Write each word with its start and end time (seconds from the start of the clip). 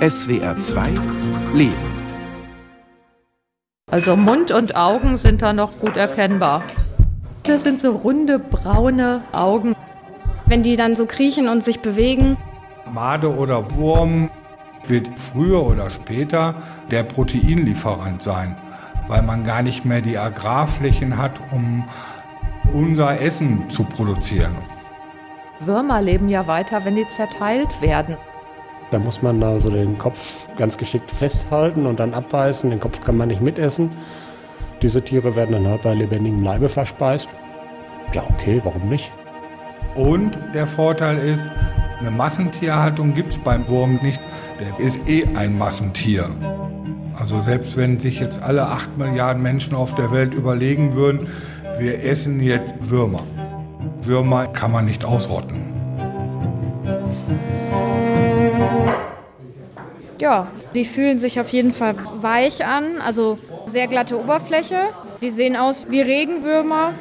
SWR 0.00 0.56
2 0.56 0.90
Leben. 1.54 1.74
Also 3.90 4.14
Mund 4.14 4.52
und 4.52 4.76
Augen 4.76 5.16
sind 5.16 5.42
da 5.42 5.52
noch 5.52 5.76
gut 5.80 5.96
erkennbar. 5.96 6.62
Das 7.42 7.64
sind 7.64 7.80
so 7.80 7.96
runde, 7.96 8.38
braune 8.38 9.22
Augen. 9.32 9.74
Wenn 10.46 10.62
die 10.62 10.76
dann 10.76 10.94
so 10.94 11.04
kriechen 11.04 11.48
und 11.48 11.64
sich 11.64 11.80
bewegen. 11.80 12.36
Made 12.92 13.34
oder 13.34 13.74
Wurm 13.74 14.30
wird 14.86 15.08
früher 15.18 15.66
oder 15.66 15.90
später 15.90 16.54
der 16.92 17.02
Proteinlieferant 17.02 18.22
sein, 18.22 18.56
weil 19.08 19.22
man 19.22 19.44
gar 19.44 19.62
nicht 19.62 19.84
mehr 19.84 20.00
die 20.00 20.16
Agrarflächen 20.16 21.18
hat, 21.18 21.40
um 21.50 21.88
unser 22.72 23.20
Essen 23.20 23.68
zu 23.68 23.82
produzieren. 23.82 24.54
Würmer 25.58 26.00
leben 26.02 26.28
ja 26.28 26.46
weiter, 26.46 26.84
wenn 26.84 26.94
die 26.94 27.08
zerteilt 27.08 27.82
werden. 27.82 28.16
Da 28.90 28.98
muss 28.98 29.20
man 29.22 29.42
also 29.42 29.70
den 29.70 29.98
Kopf 29.98 30.48
ganz 30.56 30.78
geschickt 30.78 31.10
festhalten 31.10 31.86
und 31.86 32.00
dann 32.00 32.14
abbeißen. 32.14 32.70
Den 32.70 32.80
Kopf 32.80 33.00
kann 33.02 33.16
man 33.16 33.28
nicht 33.28 33.42
mitessen. 33.42 33.90
Diese 34.80 35.02
Tiere 35.02 35.34
werden 35.34 35.52
dann 35.52 35.66
halt 35.66 35.82
bei 35.82 35.94
lebendigem 35.94 36.42
Leibe 36.42 36.68
verspeist. 36.68 37.28
Ja, 38.14 38.22
okay, 38.30 38.60
warum 38.64 38.88
nicht? 38.88 39.12
Und 39.94 40.38
der 40.54 40.66
Vorteil 40.66 41.18
ist, 41.18 41.48
eine 42.00 42.10
Massentierhaltung 42.10 43.12
gibt 43.12 43.34
es 43.34 43.38
beim 43.38 43.68
Wurm 43.68 43.98
nicht. 44.02 44.20
Der 44.60 44.78
ist 44.78 45.06
eh 45.08 45.24
ein 45.34 45.58
Massentier. 45.58 46.30
Also 47.18 47.40
selbst 47.40 47.76
wenn 47.76 47.98
sich 47.98 48.20
jetzt 48.20 48.40
alle 48.40 48.68
8 48.68 48.96
Milliarden 48.96 49.42
Menschen 49.42 49.74
auf 49.74 49.94
der 49.94 50.12
Welt 50.12 50.32
überlegen 50.32 50.94
würden, 50.94 51.26
wir 51.78 52.04
essen 52.04 52.40
jetzt 52.40 52.74
Würmer. 52.88 53.24
Würmer 54.00 54.46
kann 54.46 54.70
man 54.70 54.84
nicht 54.84 55.04
ausrotten. 55.04 55.77
Ja, 60.20 60.48
die 60.74 60.84
fühlen 60.84 61.18
sich 61.18 61.38
auf 61.40 61.50
jeden 61.50 61.72
Fall 61.72 61.94
weich 62.20 62.64
an, 62.64 63.00
also 63.00 63.38
sehr 63.66 63.86
glatte 63.86 64.18
Oberfläche. 64.18 64.76
Die 65.22 65.30
sehen 65.30 65.56
aus 65.56 65.86
wie 65.90 66.00
Regenwürmer. 66.00 66.92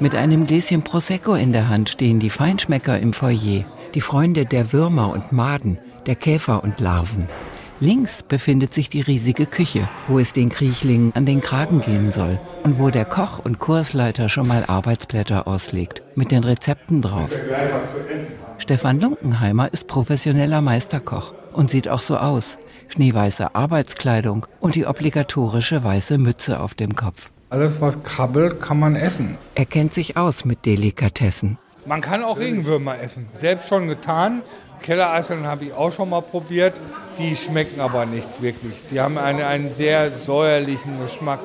Mit 0.00 0.14
einem 0.14 0.46
Gläschen 0.46 0.82
Prosecco 0.82 1.34
in 1.34 1.52
der 1.52 1.68
Hand 1.68 1.88
stehen 1.88 2.20
die 2.20 2.30
Feinschmecker 2.30 2.98
im 2.98 3.12
Foyer, 3.12 3.64
die 3.94 4.00
Freunde 4.00 4.44
der 4.44 4.72
Würmer 4.72 5.12
und 5.12 5.32
Maden, 5.32 5.78
der 6.06 6.16
Käfer 6.16 6.62
und 6.62 6.80
Larven. 6.80 7.28
Links 7.80 8.22
befindet 8.22 8.72
sich 8.72 8.88
die 8.88 9.00
riesige 9.00 9.46
Küche, 9.46 9.88
wo 10.06 10.18
es 10.18 10.32
den 10.32 10.48
Kriechlingen 10.48 11.12
an 11.14 11.26
den 11.26 11.40
Kragen 11.40 11.80
gehen 11.80 12.10
soll 12.10 12.38
und 12.62 12.78
wo 12.78 12.90
der 12.90 13.04
Koch 13.04 13.40
und 13.40 13.58
Kursleiter 13.58 14.28
schon 14.28 14.46
mal 14.46 14.64
Arbeitsblätter 14.66 15.46
auslegt, 15.46 16.02
mit 16.14 16.30
den 16.30 16.44
Rezepten 16.44 17.02
drauf. 17.02 17.30
Stefan 18.58 19.00
Lunkenheimer 19.00 19.72
ist 19.72 19.86
professioneller 19.88 20.60
Meisterkoch 20.60 21.34
und 21.52 21.70
sieht 21.70 21.88
auch 21.88 22.00
so 22.00 22.16
aus. 22.16 22.58
Schneeweiße 22.88 23.54
Arbeitskleidung 23.54 24.46
und 24.60 24.74
die 24.74 24.86
obligatorische 24.86 25.82
weiße 25.82 26.18
Mütze 26.18 26.60
auf 26.60 26.74
dem 26.74 26.94
Kopf. 26.94 27.30
Alles, 27.50 27.80
was 27.80 28.02
krabbelt, 28.02 28.60
kann 28.60 28.78
man 28.78 28.96
essen. 28.96 29.36
Er 29.54 29.66
kennt 29.66 29.94
sich 29.94 30.16
aus 30.16 30.44
mit 30.44 30.64
Delikatessen. 30.64 31.58
Man 31.86 32.00
kann 32.00 32.24
auch 32.24 32.38
Regenwürmer 32.38 33.00
essen. 33.00 33.26
Selbst 33.32 33.68
schon 33.68 33.88
getan. 33.88 34.42
Kellereiseln 34.82 35.46
habe 35.46 35.66
ich 35.66 35.72
auch 35.72 35.92
schon 35.92 36.10
mal 36.10 36.22
probiert. 36.22 36.74
Die 37.18 37.36
schmecken 37.36 37.80
aber 37.80 38.06
nicht 38.06 38.42
wirklich. 38.42 38.74
Die 38.90 39.00
haben 39.00 39.18
eine, 39.18 39.46
einen 39.46 39.74
sehr 39.74 40.10
säuerlichen 40.10 41.00
Geschmack. 41.02 41.40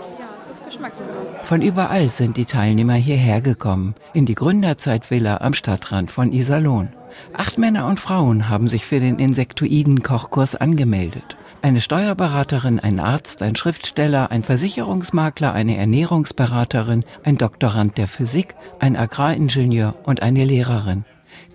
Von 1.44 1.62
überall 1.62 2.10
sind 2.10 2.38
die 2.38 2.46
Teilnehmer 2.46 2.94
hierher 2.94 3.42
gekommen, 3.42 3.96
in 4.14 4.26
die 4.26 4.36
Gründerzeitvilla 4.36 5.38
am 5.38 5.54
Stadtrand 5.54 6.10
von 6.10 6.32
Iserlohn. 6.32 6.90
Acht 7.34 7.58
Männer 7.58 7.88
und 7.88 8.00
Frauen 8.00 8.50
haben 8.50 8.70
sich 8.70 8.86
für 8.86 9.00
den 9.00 9.20
Insektoiden-Kochkurs 9.20 10.56
angemeldet. 10.56 11.38
Eine 11.62 11.82
Steuerberaterin, 11.82 12.80
ein 12.80 13.00
Arzt, 13.00 13.42
ein 13.42 13.56
Schriftsteller, 13.56 14.32
ein 14.32 14.44
Versicherungsmakler, 14.44 15.54
eine 15.54 15.76
Ernährungsberaterin, 15.76 17.04
ein 17.24 17.38
Doktorand 17.38 17.98
der 17.98 18.08
Physik, 18.08 18.56
ein 18.80 18.96
Agraringenieur 18.96 19.96
und 20.04 20.22
eine 20.22 20.46
Lehrerin. 20.46 21.04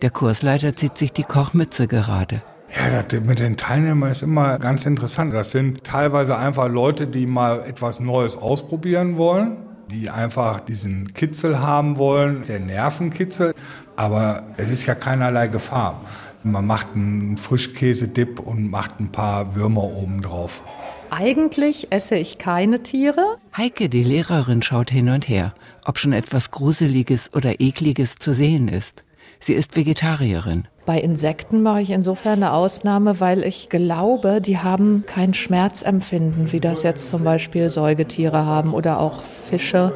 Der 0.02 0.10
Kursleiter 0.10 0.76
zieht 0.76 0.98
sich 0.98 1.12
die 1.12 1.22
Kochmütze 1.22 1.88
gerade. 1.88 2.42
Ja, 2.76 3.02
das 3.02 3.20
mit 3.20 3.38
den 3.38 3.56
Teilnehmern 3.56 4.10
ist 4.10 4.22
immer 4.22 4.58
ganz 4.58 4.84
interessant. 4.84 5.32
Das 5.32 5.52
sind 5.52 5.84
teilweise 5.84 6.36
einfach 6.36 6.68
Leute, 6.68 7.06
die 7.06 7.26
mal 7.26 7.60
etwas 7.60 8.00
Neues 8.00 8.36
ausprobieren 8.36 9.16
wollen, 9.16 9.56
die 9.90 10.10
einfach 10.10 10.60
diesen 10.60 11.14
Kitzel 11.14 11.60
haben 11.60 11.98
wollen, 11.98 12.42
der 12.44 12.60
Nervenkitzel. 12.60 13.54
Aber 13.96 14.42
es 14.56 14.70
ist 14.70 14.86
ja 14.86 14.94
keinerlei 14.94 15.46
Gefahr. 15.46 16.00
Man 16.42 16.66
macht 16.66 16.88
einen 16.94 17.36
Frischkäse-Dip 17.36 18.40
und 18.40 18.70
macht 18.70 19.00
ein 19.00 19.10
paar 19.10 19.54
Würmer 19.54 19.84
oben 19.84 20.20
drauf. 20.20 20.62
Eigentlich 21.10 21.92
esse 21.92 22.16
ich 22.16 22.38
keine 22.38 22.82
Tiere. 22.82 23.36
Heike, 23.56 23.88
die 23.88 24.02
Lehrerin, 24.02 24.62
schaut 24.62 24.90
hin 24.90 25.08
und 25.08 25.28
her, 25.28 25.54
ob 25.84 25.98
schon 25.98 26.12
etwas 26.12 26.50
Gruseliges 26.50 27.32
oder 27.34 27.60
Ekliges 27.60 28.16
zu 28.16 28.34
sehen 28.34 28.68
ist. 28.68 29.03
Sie 29.44 29.52
ist 29.52 29.76
Vegetarierin. 29.76 30.68
Bei 30.86 30.98
Insekten 30.98 31.62
mache 31.62 31.82
ich 31.82 31.90
insofern 31.90 32.42
eine 32.42 32.54
Ausnahme, 32.54 33.20
weil 33.20 33.44
ich 33.44 33.68
glaube, 33.68 34.40
die 34.40 34.56
haben 34.56 35.04
kein 35.06 35.34
Schmerzempfinden, 35.34 36.50
wie 36.50 36.60
das 36.60 36.82
jetzt 36.82 37.10
zum 37.10 37.24
Beispiel 37.24 37.70
Säugetiere 37.70 38.46
haben 38.46 38.72
oder 38.72 39.00
auch 39.00 39.22
Fische. 39.22 39.92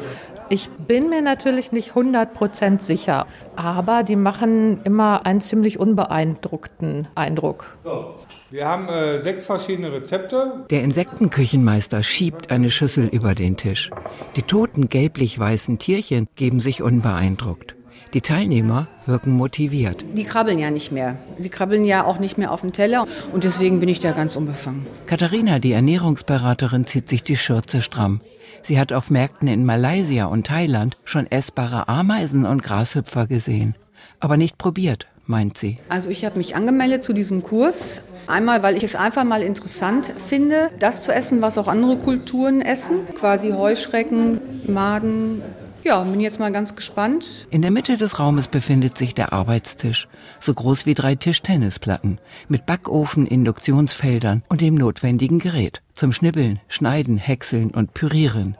Ich 0.51 0.69
bin 0.87 1.09
mir 1.09 1.23
natürlich 1.23 1.73
nicht 1.73 1.93
100% 1.93 2.83
sicher, 2.83 3.27
aber 3.57 4.03
die 4.03 4.17
machen 4.17 4.83
immer 4.85 5.25
einen 5.25 5.41
ziemlich 5.41 5.81
unbeeindruckten 5.81 7.09
Eindruck. 7.15 7.79
So. 7.85 8.17
Wir 8.51 8.67
haben 8.67 8.89
äh, 8.89 9.19
sechs 9.19 9.45
verschiedene 9.45 9.93
Rezepte. 9.93 10.67
Der 10.69 10.83
Insektenküchenmeister 10.83 12.03
schiebt 12.03 12.51
eine 12.51 12.71
Schüssel 12.71 13.07
über 13.07 13.35
den 13.35 13.57
Tisch. 13.57 13.91
Die 14.37 14.43
toten 14.43 14.91
gelblich-weißen 14.91 15.79
Tierchen 15.79 16.29
geben 16.35 16.61
sich 16.61 16.83
unbeeindruckt. 16.83 17.78
Die 18.15 18.21
Teilnehmer 18.21 18.89
wirken 19.07 19.33
motiviert. 19.33 20.05
Die 20.15 20.25
krabbeln 20.25 20.59
ja 20.59 20.71
nicht 20.71 20.93
mehr. 20.93 21.17
Die 21.39 21.51
krabbeln 21.51 21.85
ja 21.85 22.05
auch 22.05 22.19
nicht 22.19 22.39
mehr 22.39 22.53
auf 22.53 22.63
dem 22.63 22.73
Teller 22.73 23.07
und 23.33 23.45
deswegen 23.45 23.81
bin 23.81 23.89
ich 23.89 24.01
da 24.01 24.13
ganz 24.13 24.37
unbefangen. 24.37 24.87
Katharina, 25.07 25.59
die 25.59 25.73
Ernährungsberaterin, 25.73 26.87
zieht 26.87 27.09
sich 27.09 27.23
die 27.23 27.37
Schürze 27.37 27.83
stramm. 27.83 28.21
Sie 28.63 28.79
hat 28.79 28.93
auf 28.93 29.11
Märkten 29.11 29.49
in 29.49 29.65
Malaysia 29.65 30.27
und 30.27 30.47
Thailand 30.47 30.97
schon 31.05 31.31
essbare 31.31 31.89
Ameisen 31.89 32.47
und 32.47 32.63
Grashüpfer 32.63 33.27
gesehen. 33.27 33.75
Aber 34.21 34.37
nicht 34.37 34.59
probiert, 34.59 35.07
meint 35.27 35.59
sie. 35.59 35.79
Also 35.89 36.11
ich 36.11 36.25
habe 36.25 36.39
mich 36.39 36.57
angemeldet 36.57 37.05
zu 37.05 37.13
diesem 37.13 37.43
Kurs. 37.43 38.03
Einmal, 38.27 38.63
weil 38.63 38.77
ich 38.77 38.85
es 38.85 38.95
einfach 38.95 39.25
mal 39.25 39.43
interessant 39.43 40.13
finde, 40.27 40.71
das 40.79 41.03
zu 41.03 41.15
essen, 41.15 41.41
was 41.41 41.57
auch 41.57 41.69
andere 41.69 41.97
Kulturen 41.97 42.61
essen. 42.61 43.07
Quasi 43.15 43.53
Heuschrecken, 43.53 44.41
Maden, 44.67 45.43
ja, 45.85 46.03
bin 46.03 46.21
jetzt 46.21 46.41
mal 46.41 46.53
ganz 46.53 46.77
gespannt. 46.77 47.47
In 47.51 47.63
der 47.63 47.71
Mitte 47.71 47.97
des 47.97 48.19
Raumes 48.19 48.49
befindet 48.49 48.99
sich 48.99 49.15
der 49.15 49.33
Arbeitstisch, 49.33 50.09
so 50.41 50.53
groß 50.55 50.87
wie 50.87 50.95
drei 50.95 51.15
Tischtennisplatten, 51.15 52.19
mit 52.49 52.67
Backofen, 52.67 53.27
Induktionsfeldern 53.27 54.43
und 54.49 54.61
dem 54.61 54.75
notwendigen 54.75 55.39
Gerät 55.39 55.83
zum 55.95 56.13
Schnibbeln, 56.13 56.61
Schneiden, 56.69 57.17
Häckseln 57.17 57.71
und 57.71 57.95
Pürieren. 57.95 58.57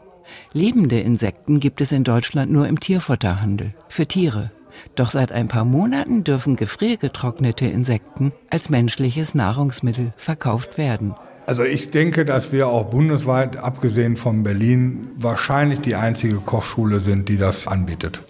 Lebende 0.53 1.01
Insekten 1.01 1.61
gibt 1.61 1.81
es 1.81 1.93
in 1.93 2.05
Deutschland 2.05 2.53
nur 2.53 2.67
im 2.67 2.81
Tierfutterhandel, 2.81 3.75
für 3.89 4.07
Tiere. 4.07 4.51
Doch 4.95 5.11
seit 5.11 5.33
ein 5.33 5.49
paar 5.49 5.65
Monaten 5.65 6.25
dürfen 6.25 6.57
gefriergetrocknete 6.57 7.67
Insekten 7.67 8.33
als 8.51 8.69
menschliches 8.69 9.35
Nahrungsmittel 9.35 10.13
verkauft 10.17 10.79
werden. 10.79 11.15
Also 11.49 11.65
ich 11.65 11.89
denke, 11.89 12.27
dass 12.27 12.53
wir 12.53 12.69
auch 12.69 12.85
bundesweit, 12.91 13.57
abgesehen 13.57 14.19
von 14.19 14.43
Berlin, 14.43 15.09
wahrscheinlich 15.17 15.81
die 15.81 15.95
einzige 15.95 16.35
Kochschule 16.35 17.01
sind, 17.01 17.31
die 17.31 17.39
das 17.39 17.67
anbietet. 17.67 18.23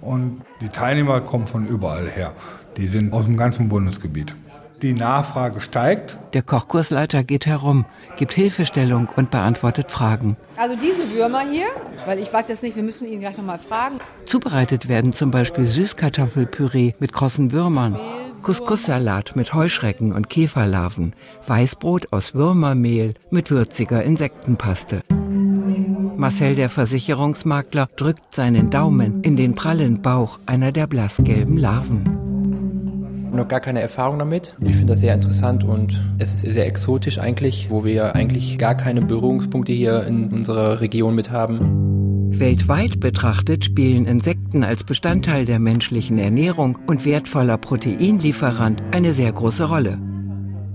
Und 0.00 0.42
die 0.60 0.70
Teilnehmer 0.70 1.20
kommen 1.20 1.46
von 1.46 1.68
überall 1.68 2.08
her. 2.08 2.32
Die 2.76 2.88
sind 2.88 3.12
aus 3.12 3.26
dem 3.26 3.36
ganzen 3.36 3.68
Bundesgebiet. 3.68 4.34
Die 4.82 4.94
Nachfrage 4.94 5.60
steigt. 5.60 6.18
Der 6.34 6.42
Kochkursleiter 6.42 7.22
geht 7.22 7.46
herum, 7.46 7.84
gibt 8.16 8.34
Hilfestellung 8.34 9.08
und 9.14 9.30
beantwortet 9.30 9.92
Fragen. 9.92 10.36
Also 10.56 10.74
diese 10.74 11.14
Würmer 11.16 11.42
hier, 11.48 11.68
weil 12.04 12.18
ich 12.18 12.32
weiß 12.32 12.48
jetzt 12.48 12.64
nicht, 12.64 12.74
wir 12.74 12.82
müssen 12.82 13.06
ihn 13.06 13.20
gleich 13.20 13.36
nochmal 13.36 13.60
fragen. 13.60 14.00
Zubereitet 14.24 14.88
werden 14.88 15.12
zum 15.12 15.30
Beispiel 15.30 15.68
Süßkartoffelpüree 15.68 16.94
mit 16.98 17.12
krossen 17.12 17.52
Würmern. 17.52 17.96
Couscous-Salat 18.46 19.34
mit 19.34 19.54
Heuschrecken 19.54 20.12
und 20.12 20.30
Käferlarven, 20.30 21.14
Weißbrot 21.48 22.12
aus 22.12 22.32
Würmermehl 22.32 23.14
mit 23.28 23.50
würziger 23.50 24.04
Insektenpaste. 24.04 25.00
Marcel, 26.16 26.54
der 26.54 26.68
Versicherungsmakler, 26.68 27.88
drückt 27.96 28.32
seinen 28.32 28.70
Daumen 28.70 29.24
in 29.24 29.34
den 29.34 29.56
prallen 29.56 30.00
Bauch 30.00 30.38
einer 30.46 30.70
der 30.70 30.86
blassgelben 30.86 31.56
Larven 31.56 32.22
noch 33.32 33.48
gar 33.48 33.60
keine 33.60 33.82
Erfahrung 33.82 34.18
damit. 34.18 34.54
Ich 34.60 34.76
finde 34.76 34.94
das 34.94 35.00
sehr 35.00 35.12
interessant 35.12 35.62
und 35.62 36.02
es 36.16 36.42
ist 36.42 36.54
sehr 36.54 36.66
exotisch 36.66 37.18
eigentlich, 37.18 37.66
wo 37.68 37.84
wir 37.84 38.14
eigentlich 38.14 38.56
gar 38.56 38.74
keine 38.74 39.02
Berührungspunkte 39.02 39.72
hier 39.72 40.04
in 40.04 40.32
unserer 40.32 40.80
Region 40.80 41.14
mit 41.14 41.30
haben. 41.30 41.95
Weltweit 42.38 43.00
betrachtet 43.00 43.64
spielen 43.64 44.04
Insekten 44.04 44.62
als 44.62 44.84
Bestandteil 44.84 45.44
der 45.44 45.58
menschlichen 45.58 46.18
Ernährung 46.18 46.78
und 46.86 47.04
wertvoller 47.04 47.56
Proteinlieferant 47.56 48.82
eine 48.90 49.12
sehr 49.12 49.32
große 49.32 49.64
Rolle. 49.64 49.98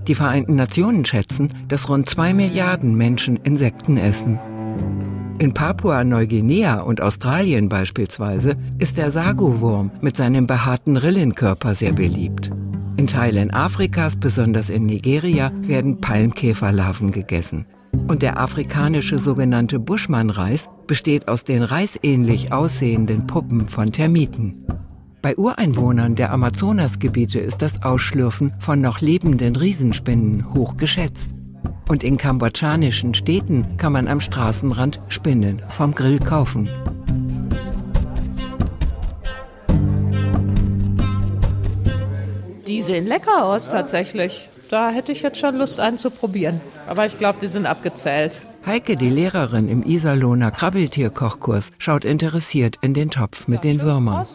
Die 0.07 0.15
Vereinten 0.15 0.55
Nationen 0.55 1.05
schätzen, 1.05 1.53
dass 1.67 1.87
rund 1.87 2.09
zwei 2.09 2.33
Milliarden 2.33 2.95
Menschen 2.95 3.37
Insekten 3.37 3.97
essen. 3.97 4.39
In 5.37 5.53
Papua-Neuguinea 5.53 6.81
und 6.81 7.01
Australien 7.01 7.69
beispielsweise 7.69 8.55
ist 8.79 8.97
der 8.97 9.11
Sago-Wurm 9.11 9.91
mit 10.01 10.17
seinem 10.17 10.47
behaarten 10.47 10.97
Rillenkörper 10.97 11.75
sehr 11.75 11.93
beliebt. 11.93 12.51
In 12.97 13.07
Teilen 13.07 13.51
Afrikas, 13.51 14.15
besonders 14.15 14.69
in 14.69 14.85
Nigeria, 14.85 15.51
werden 15.61 16.01
Palmkäferlarven 16.01 17.11
gegessen. 17.11 17.65
Und 18.11 18.23
der 18.23 18.37
afrikanische 18.37 19.17
sogenannte 19.17 19.79
Buschmann-Reis 19.79 20.67
besteht 20.85 21.29
aus 21.29 21.45
den 21.45 21.63
reisähnlich 21.63 22.51
aussehenden 22.51 23.25
Puppen 23.25 23.69
von 23.69 23.93
Termiten. 23.93 24.65
Bei 25.21 25.37
Ureinwohnern 25.37 26.15
der 26.15 26.33
Amazonasgebiete 26.33 27.39
ist 27.39 27.61
das 27.61 27.83
Ausschlürfen 27.83 28.53
von 28.59 28.81
noch 28.81 28.99
lebenden 28.99 29.55
Riesenspinnen 29.55 30.53
hoch 30.53 30.75
geschätzt. 30.75 31.31
Und 31.87 32.03
in 32.03 32.17
kambodschanischen 32.17 33.13
Städten 33.13 33.77
kann 33.77 33.93
man 33.93 34.09
am 34.09 34.19
Straßenrand 34.19 34.99
Spinnen 35.07 35.61
vom 35.69 35.95
Grill 35.95 36.19
kaufen. 36.19 36.69
Die 42.67 42.81
sehen 42.81 43.07
lecker 43.07 43.45
aus 43.45 43.71
tatsächlich. 43.71 44.50
Da 44.71 44.89
hätte 44.89 45.11
ich 45.11 45.21
jetzt 45.21 45.37
schon 45.37 45.57
Lust, 45.57 45.81
einen 45.81 45.97
zu 45.97 46.09
probieren. 46.09 46.61
Aber 46.87 47.05
ich 47.05 47.17
glaube, 47.17 47.39
die 47.41 47.47
sind 47.47 47.65
abgezählt. 47.65 48.41
Heike, 48.65 48.95
die 48.95 49.09
Lehrerin 49.09 49.67
im 49.67 49.83
Iserlohner 49.83 50.49
Krabbeltierkochkurs, 50.49 51.71
schaut 51.77 52.05
interessiert 52.05 52.77
in 52.81 52.93
den 52.93 53.09
Topf 53.09 53.49
mit 53.49 53.65
den 53.65 53.81
Würmern. 53.81 54.25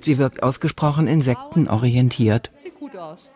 Sie 0.00 0.18
wirkt 0.18 0.44
ausgesprochen 0.44 1.08
insektenorientiert. 1.08 2.52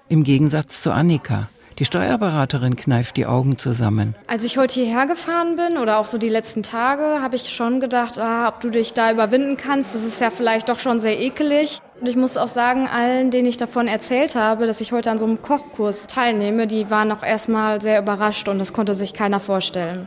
Im 0.09 0.23
Gegensatz 0.23 0.81
zu 0.81 0.93
Annika. 0.93 1.49
Die 1.81 1.85
Steuerberaterin 1.85 2.77
kneift 2.77 3.17
die 3.17 3.27
Augen 3.27 3.59
zusammen. 3.59 4.15
Als 4.29 4.45
ich 4.45 4.57
heute 4.57 4.75
hierher 4.75 5.07
gefahren 5.07 5.57
bin 5.57 5.77
oder 5.77 5.99
auch 5.99 6.05
so 6.05 6.19
die 6.19 6.29
letzten 6.29 6.63
Tage, 6.63 7.21
habe 7.21 7.35
ich 7.35 7.53
schon 7.53 7.81
gedacht, 7.81 8.17
ah, 8.21 8.47
ob 8.47 8.61
du 8.61 8.71
dich 8.71 8.93
da 8.93 9.11
überwinden 9.11 9.57
kannst. 9.57 9.93
Das 9.97 10.05
ist 10.05 10.21
ja 10.21 10.31
vielleicht 10.31 10.69
doch 10.69 10.79
schon 10.79 11.01
sehr 11.01 11.19
ekelig. 11.19 11.81
Und 12.05 12.11
ich 12.11 12.17
muss 12.17 12.37
auch 12.37 12.49
sagen, 12.49 12.87
allen, 12.87 13.31
denen 13.31 13.49
ich 13.49 13.57
davon 13.57 13.89
erzählt 13.89 14.35
habe, 14.35 14.67
dass 14.67 14.83
ich 14.83 14.93
heute 14.93 15.11
an 15.11 15.17
so 15.17 15.25
einem 15.25 15.41
Kochkurs 15.41 16.07
teilnehme, 16.07 16.67
die 16.67 16.91
waren 16.91 17.11
auch 17.11 17.23
erstmal 17.23 17.81
sehr 17.81 17.99
überrascht 17.99 18.47
und 18.47 18.59
das 18.59 18.75
konnte 18.75 18.93
sich 18.93 19.15
keiner 19.15 19.41
vorstellen. 19.41 20.07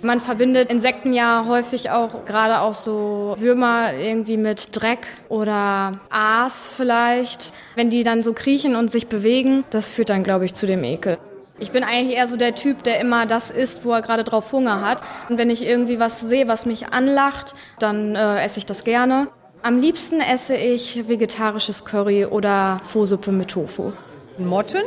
Man 0.00 0.20
verbindet 0.20 0.72
Insekten 0.72 1.12
ja 1.12 1.44
häufig 1.46 1.90
auch, 1.90 2.24
gerade 2.24 2.60
auch 2.60 2.72
so 2.72 3.34
Würmer 3.38 3.92
irgendwie 3.92 4.38
mit 4.38 4.68
Dreck 4.72 5.06
oder 5.28 6.00
Aas 6.08 6.72
vielleicht. 6.74 7.52
Wenn 7.74 7.90
die 7.90 8.04
dann 8.04 8.22
so 8.22 8.32
kriechen 8.32 8.74
und 8.74 8.90
sich 8.90 9.08
bewegen, 9.08 9.64
das 9.68 9.90
führt 9.90 10.08
dann, 10.08 10.24
glaube 10.24 10.46
ich, 10.46 10.54
zu 10.54 10.66
dem 10.66 10.82
Ekel. 10.82 11.18
Ich 11.58 11.72
bin 11.72 11.84
eigentlich 11.84 12.16
eher 12.16 12.26
so 12.26 12.38
der 12.38 12.54
Typ, 12.54 12.84
der 12.84 13.00
immer 13.00 13.26
das 13.26 13.50
isst, 13.50 13.84
wo 13.84 13.92
er 13.92 14.00
gerade 14.00 14.24
drauf 14.24 14.50
Hunger 14.50 14.80
hat. 14.80 15.02
Und 15.28 15.36
wenn 15.36 15.50
ich 15.50 15.66
irgendwie 15.66 16.00
was 16.00 16.20
sehe, 16.20 16.48
was 16.48 16.64
mich 16.64 16.94
anlacht, 16.94 17.54
dann 17.78 18.16
äh, 18.16 18.42
esse 18.42 18.60
ich 18.60 18.64
das 18.64 18.84
gerne. 18.84 19.28
Am 19.66 19.78
liebsten 19.78 20.20
esse 20.20 20.54
ich 20.56 21.08
vegetarisches 21.08 21.86
Curry 21.86 22.26
oder 22.26 22.82
Fosuppe 22.84 23.32
mit 23.32 23.52
Tofu. 23.52 23.92
Motten 24.36 24.82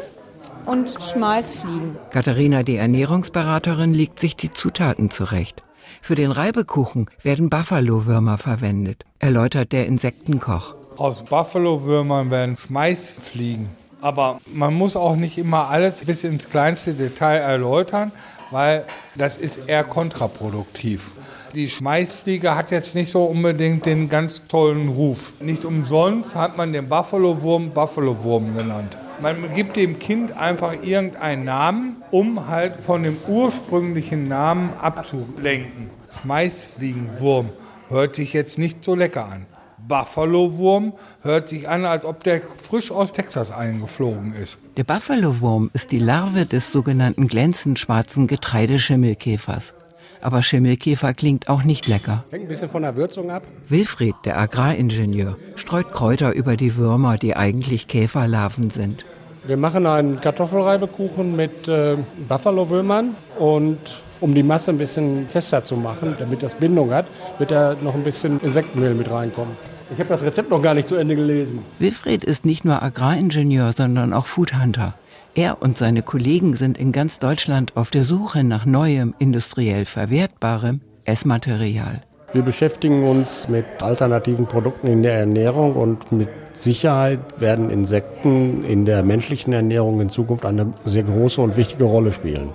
und 0.68 0.96
Schmeißfliegen. 1.02 1.98
Katharina, 2.12 2.62
die 2.62 2.76
Ernährungsberaterin, 2.76 3.96
legt 3.96 4.20
sich 4.20 4.36
die 4.36 4.52
Zutaten 4.52 5.10
zurecht. 5.10 5.64
Für 6.00 6.14
den 6.14 6.30
Reibekuchen 6.30 7.10
werden 7.24 7.50
Buffalo-Würmer 7.50 8.38
verwendet, 8.38 9.04
erläutert 9.18 9.72
der 9.72 9.88
Insektenkoch. 9.88 10.76
Aus 10.98 11.26
Buffalo-Würmern 11.26 12.30
werden 12.30 12.56
Schmeißfliegen. 12.56 13.70
Aber 14.02 14.38
man 14.54 14.76
muss 14.76 14.96
auch 14.96 15.16
nicht 15.16 15.40
immer 15.40 15.72
alles 15.72 16.06
bis 16.06 16.24
ins 16.24 16.52
kleinste 16.52 16.94
Detail 16.94 17.38
erläutern, 17.38 18.12
weil 18.52 18.86
das 19.16 19.38
ist 19.38 19.68
eher 19.68 19.84
kontraproduktiv. 19.84 21.14
Die 21.58 21.70
Schmeißfliege 21.70 22.54
hat 22.54 22.70
jetzt 22.70 22.94
nicht 22.94 23.10
so 23.10 23.24
unbedingt 23.24 23.88
den 23.88 24.10
ganz 24.10 24.44
tollen 24.48 24.90
Ruf. 24.90 25.34
Nicht 25.42 25.66
umsonst 25.66 26.36
hat 26.36 26.56
man 26.56 26.72
den 26.72 26.88
Buffalo-Wurm 26.88 27.72
Buffalo-Wurm 27.72 28.56
genannt. 28.56 28.96
Man 29.24 29.52
gibt 29.56 29.76
dem 29.76 29.98
Kind 29.98 30.38
einfach 30.38 30.84
irgendeinen 30.84 31.46
Namen, 31.46 31.96
um 32.12 32.48
halt 32.48 32.76
von 32.86 33.02
dem 33.02 33.18
ursprünglichen 33.28 34.28
Namen 34.28 34.70
abzulenken. 34.80 35.90
Schmeißfliegenwurm 36.22 37.50
hört 37.90 38.16
sich 38.16 38.34
jetzt 38.34 38.60
nicht 38.60 38.86
so 38.86 38.94
lecker 38.94 39.26
an. 39.26 39.48
Buffalo-Wurm 39.88 40.94
hört 41.24 41.48
sich 41.48 41.68
an, 41.68 41.86
als 41.86 42.06
ob 42.06 42.24
der 42.24 42.42
frisch 42.58 42.92
aus 42.92 43.14
Texas 43.14 43.52
eingeflogen 43.52 44.36
ist. 44.36 44.60
Der 44.78 44.84
Buffalo-Wurm 44.84 45.72
ist 45.74 45.92
die 45.92 45.98
Larve 45.98 46.46
des 46.46 46.72
sogenannten 46.72 47.28
glänzend 47.28 47.80
schwarzen 47.80 48.28
Getreideschimmelkäfers. 48.28 49.74
Aber 50.22 50.44
Schimmelkäfer 50.44 51.14
klingt 51.14 51.50
auch 51.50 51.64
nicht 51.64 51.88
lecker. 51.88 52.24
Hängt 52.32 52.44
ein 52.44 52.48
bisschen 52.48 52.70
von 52.70 52.82
der 52.82 52.96
Würzung 52.96 53.30
ab. 53.32 53.44
Wilfried, 53.70 54.16
der 54.26 54.38
Agraringenieur, 54.40 55.38
streut 55.56 55.92
Kräuter 55.92 56.34
über 56.34 56.58
die 56.58 56.76
Würmer, 56.76 57.18
die 57.18 57.36
eigentlich 57.36 57.88
Käferlarven 57.88 58.70
sind. 58.70 59.06
Wir 59.46 59.58
machen 59.58 59.86
einen 59.86 60.20
Kartoffelreibekuchen 60.20 61.36
mit 61.36 61.68
äh, 61.68 61.96
Buffalo-Würmern 62.28 63.16
und 63.40 63.78
um 64.20 64.34
die 64.34 64.44
Masse 64.44 64.72
ein 64.72 64.78
bisschen 64.78 65.28
fester 65.28 65.64
zu 65.64 65.76
machen, 65.76 66.16
damit 66.20 66.44
das 66.44 66.56
Bindung 66.56 66.92
hat, 66.92 67.06
wird 67.38 67.52
da 67.52 67.76
noch 67.82 67.96
ein 67.96 68.04
bisschen 68.04 68.40
Insektenmehl 68.42 68.94
mit 68.94 69.10
reinkommen. 69.10 69.56
Ich 69.94 70.00
habe 70.00 70.10
das 70.10 70.22
Rezept 70.22 70.50
noch 70.50 70.62
gar 70.62 70.74
nicht 70.74 70.88
zu 70.88 70.96
Ende 70.96 71.16
gelesen. 71.16 71.60
Wilfried 71.80 72.24
ist 72.24 72.46
nicht 72.46 72.66
nur 72.66 72.84
Agraringenieur, 72.84 73.72
sondern 73.72 74.12
auch 74.12 74.26
Foodhunter. 74.26 74.96
Er 75.38 75.62
und 75.62 75.78
seine 75.78 76.02
Kollegen 76.02 76.56
sind 76.56 76.80
in 76.80 76.92
ganz 76.92 77.20
Deutschland 77.20 77.78
auf 77.78 77.92
der 77.92 78.04
Suche 78.04 78.44
nach 78.44 78.66
neuem, 78.66 79.14
industriell 79.20 79.86
verwertbarem 79.86 80.82
Essmaterial. 81.06 82.02
Wir 82.34 82.42
beschäftigen 82.42 83.08
uns 83.08 83.48
mit 83.48 83.64
alternativen 83.80 84.48
Produkten 84.48 84.88
in 84.88 85.04
der 85.04 85.14
Ernährung 85.14 85.76
und 85.76 86.12
mit 86.12 86.30
Sicherheit 86.54 87.40
werden 87.40 87.70
Insekten 87.70 88.66
in 88.66 88.86
der 88.86 89.04
menschlichen 89.04 89.54
Ernährung 89.54 90.02
in 90.02 90.10
Zukunft 90.10 90.44
eine 90.44 90.74
sehr 90.86 91.04
große 91.04 91.40
und 91.40 91.56
wichtige 91.56 91.84
Rolle 91.84 92.14
spielen. 92.14 92.50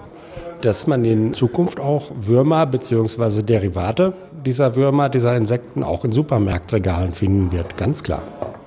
Dass 0.60 0.88
man 0.88 1.04
in 1.04 1.32
Zukunft 1.32 1.78
auch 1.78 2.10
Würmer 2.18 2.66
bzw. 2.66 3.42
Derivate 3.42 4.12
dieser 4.44 4.74
Würmer, 4.74 5.08
dieser 5.08 5.36
Insekten 5.36 5.84
auch 5.84 6.04
in 6.04 6.10
Supermarktregalen 6.10 7.12
finden 7.12 7.52
wird, 7.52 7.76
ganz 7.76 8.02
klar. 8.02 8.22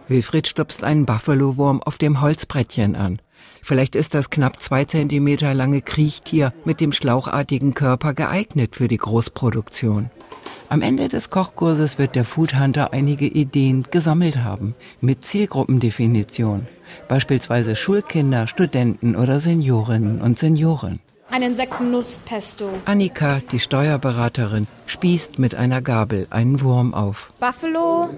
Wilfried 0.07 0.47
stupst 0.47 0.85
einen 0.85 1.05
Buffalo-Wurm 1.05 1.83
auf 1.83 1.97
dem 1.97 2.21
Holzbrettchen 2.21 2.95
an. 2.95 3.19
Vielleicht 3.65 3.95
ist 3.95 4.13
das 4.13 4.29
knapp 4.29 4.61
zwei 4.61 4.85
Zentimeter 4.85 5.55
lange 5.55 5.81
Kriechtier 5.81 6.53
mit 6.65 6.79
dem 6.79 6.93
schlauchartigen 6.93 7.73
Körper 7.73 8.13
geeignet 8.13 8.75
für 8.75 8.87
die 8.87 8.99
Großproduktion. 8.99 10.11
Am 10.69 10.83
Ende 10.83 11.07
des 11.07 11.31
Kochkurses 11.31 11.97
wird 11.97 12.13
der 12.13 12.25
Foodhunter 12.25 12.93
einige 12.93 13.25
Ideen 13.25 13.83
gesammelt 13.89 14.37
haben, 14.37 14.75
mit 15.01 15.25
Zielgruppendefinition, 15.25 16.67
beispielsweise 17.07 17.75
Schulkinder, 17.75 18.45
Studenten 18.45 19.15
oder 19.15 19.39
Seniorinnen 19.39 20.21
und 20.21 20.37
Senioren. 20.37 20.99
Ein 21.35 21.41
Insektennusspesto. 21.41 22.69
Annika, 22.85 23.41
die 23.51 23.59
Steuerberaterin, 23.59 24.67
spießt 24.85 25.37
mit 25.37 25.53
einer 25.53 25.81
Gabel 25.81 26.27
einen 26.29 26.61
Wurm 26.61 26.93
auf. 26.93 27.29
Buffalo, 27.41 28.09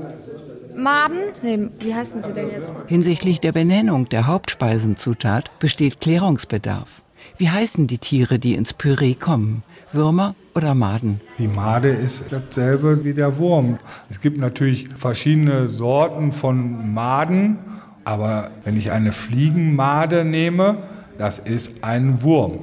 Maden, 0.76 1.34
nee, 1.42 1.68
wie 1.80 1.96
heißen 1.96 2.22
sie 2.22 2.32
denn 2.32 2.52
jetzt? 2.52 2.72
Hinsichtlich 2.86 3.40
der 3.40 3.54
Benennung 3.54 4.08
der 4.08 4.28
Hauptspeisenzutat 4.28 5.50
besteht 5.58 6.00
Klärungsbedarf. 6.00 7.02
Wie 7.38 7.50
heißen 7.50 7.88
die 7.88 7.98
Tiere, 7.98 8.38
die 8.38 8.54
ins 8.54 8.76
Püree 8.76 9.16
kommen? 9.16 9.64
Würmer 9.92 10.36
oder 10.54 10.76
Maden? 10.76 11.20
Die 11.40 11.48
Made 11.48 11.90
ist 11.90 12.26
dasselbe 12.30 13.04
wie 13.04 13.16
der 13.16 13.40
Wurm. 13.40 13.80
Es 14.12 14.22
gibt 14.22 14.38
natürlich 14.38 14.90
verschiedene 14.96 15.70
Sorten 15.70 16.32
von 16.32 16.94
Maden, 16.94 17.58
aber 18.04 18.52
wenn 18.64 18.78
ich 18.78 18.92
eine 18.92 19.12
Fliegenmade 19.12 20.24
nehme, 20.24 20.84
das 21.18 21.40
ist 21.40 21.84
ein 21.84 22.22
Wurm. 22.22 22.60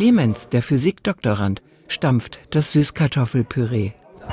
Clemens, 0.00 0.48
der 0.48 0.62
Physikdoktorand, 0.62 1.60
stampft 1.86 2.40
das 2.52 2.72
Süßkartoffelpüree. 2.72 3.90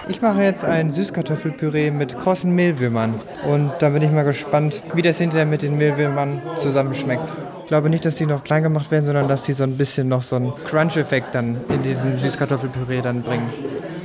Ich 0.08 0.22
mache 0.22 0.42
jetzt 0.42 0.64
ein 0.64 0.92
Süßkartoffelpüree 0.92 1.92
mit 1.92 2.18
krossen 2.18 2.56
Mehlwürmern. 2.56 3.16
Und 3.46 3.72
da 3.80 3.90
bin 3.90 4.02
ich 4.02 4.10
mal 4.10 4.24
gespannt, 4.24 4.82
wie 4.94 5.02
das 5.02 5.18
hinterher 5.18 5.46
mit 5.46 5.64
den 5.64 5.78
Mehlwürmern 5.78 6.42
zusammenschmeckt. 6.56 7.34
Ich 7.64 7.68
glaube 7.68 7.90
nicht, 7.90 8.06
dass 8.06 8.16
die 8.16 8.26
noch 8.26 8.46
klein 8.46 8.64
gemacht 8.64 8.90
werden, 8.92 9.04
sondern 9.04 9.28
dass 9.28 9.42
die 9.42 9.52
so 9.52 9.64
ein 9.64 9.76
bisschen 9.76 10.08
noch 10.08 10.22
so 10.22 10.38
einen 10.38 10.54
Crunch-Effekt 10.68 11.36
dann 11.36 11.58
in 11.68 11.84
diesem 11.84 12.18
Süßkartoffelpüree 12.18 13.02
dann 13.02 13.22
bringen. 13.22 13.50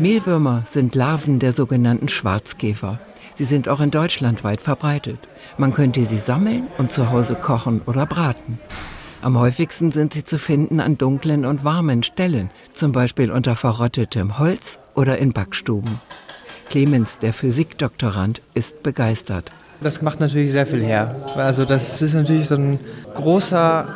Mehlwürmer 0.01 0.65
sind 0.69 0.97
Larven 0.97 1.39
der 1.39 1.53
sogenannten 1.53 2.09
Schwarzkäfer. 2.09 2.99
Sie 3.37 3.45
sind 3.45 3.69
auch 3.69 3.79
in 3.79 3.93
Deutschland 3.93 4.43
weit 4.43 4.61
verbreitet. 4.61 5.21
Man 5.59 5.73
könnte 5.73 6.05
sie 6.07 6.19
sammeln 6.19 6.67
und 6.79 6.91
zu 6.91 7.13
Hause 7.13 7.37
kochen 7.37 7.83
oder 7.87 8.05
braten. 8.05 8.59
Am 9.23 9.39
häufigsten 9.39 9.93
sind 9.93 10.15
sie 10.15 10.25
zu 10.25 10.37
finden 10.37 10.81
an 10.81 10.99
dunklen 10.99 11.47
und 11.47 11.65
warmen 11.65 12.03
Stellen, 12.03 12.51
zum 12.75 12.91
Beispiel 12.91 13.31
unter 13.31 13.55
verrottetem 13.55 14.41
Holz 14.41 14.81
oder 14.97 15.19
in 15.19 15.33
Backstuben. 15.33 16.01
Clemens, 16.71 17.21
der 17.21 17.33
Physikdoktorand, 17.33 18.43
ist 18.55 18.83
begeistert. 18.83 19.53
Das 19.81 20.03
macht 20.03 20.19
natürlich 20.19 20.51
sehr 20.51 20.67
viel 20.67 20.83
her. 20.83 21.15
Also 21.37 21.65
das 21.65 22.03
ist 22.03 22.15
natürlich 22.15 22.49
so 22.49 22.57
ein 22.57 22.81
großer 23.15 23.87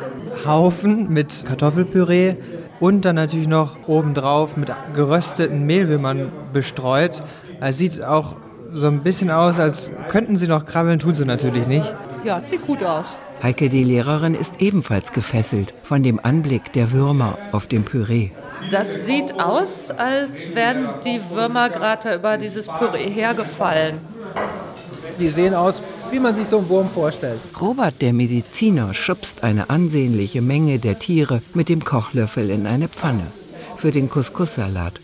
Haufen 0.47 1.13
mit 1.13 1.45
Kartoffelpüree 1.45 2.37
und 2.79 3.05
dann 3.05 3.17
natürlich 3.17 3.49
noch 3.49 3.89
obendrauf 3.89 4.57
mit 4.57 4.69
gerösteten 4.95 5.67
Mehlwürmern 5.67 6.31
bestreut. 6.53 7.21
Es 7.61 7.79
sieht 7.79 8.01
auch 8.01 8.37
so 8.73 8.87
ein 8.87 9.03
bisschen 9.03 9.33
aus, 9.33 9.59
als 9.59 9.91
könnten 10.09 10.37
sie 10.37 10.47
noch 10.47 10.67
krabbeln, 10.67 11.01
tun 11.01 11.17
sie 11.17 11.25
natürlich 11.25 11.67
nicht. 11.67 11.93
Ja, 12.23 12.41
sieht 12.43 12.65
gut 12.65 12.85
aus. 12.85 13.19
Heike, 13.43 13.69
die 13.69 13.85
Lehrerin, 13.85 14.35
ist 14.35 14.61
ebenfalls 14.61 15.13
gefesselt 15.13 15.75
von 15.83 16.03
dem 16.03 16.19
Anblick 16.23 16.73
der 16.73 16.93
Würmer 16.93 17.39
auf 17.53 17.67
dem 17.67 17.85
Püree. 17.85 18.31
Das 18.71 19.05
sieht 19.05 19.41
aus, 19.41 19.91
als 19.91 20.55
wären 20.55 20.89
die 21.05 21.21
Würmer 21.31 21.69
gerade 21.69 22.15
über 22.15 22.39
dieses 22.39 22.67
Püree 22.67 23.11
hergefallen. 23.11 23.99
Die 25.21 25.29
sehen 25.29 25.55
aus, 25.55 25.83
wie 26.11 26.19
man 26.19 26.35
sich 26.35 26.47
so 26.47 26.59
einen 26.59 26.69
Wurm 26.69 26.89
vorstellt. 26.89 27.41
Robert, 27.61 28.01
der 28.01 28.13
Mediziner, 28.13 28.95
schubst 28.95 29.45
eine 29.45 29.71
ansehnliche 29.71 30.43
Menge 30.43 30.79
der 30.79 30.99
Tiere 30.99 31.43
mit 31.55 31.69
dem 31.69 31.85
Kochlöffel 31.85 32.51
in 32.51 32.67
eine 32.67 32.89
Pfanne 32.89 33.27
für 33.77 33.93
den 33.93 34.11
Couscous-Salat. 34.11 34.95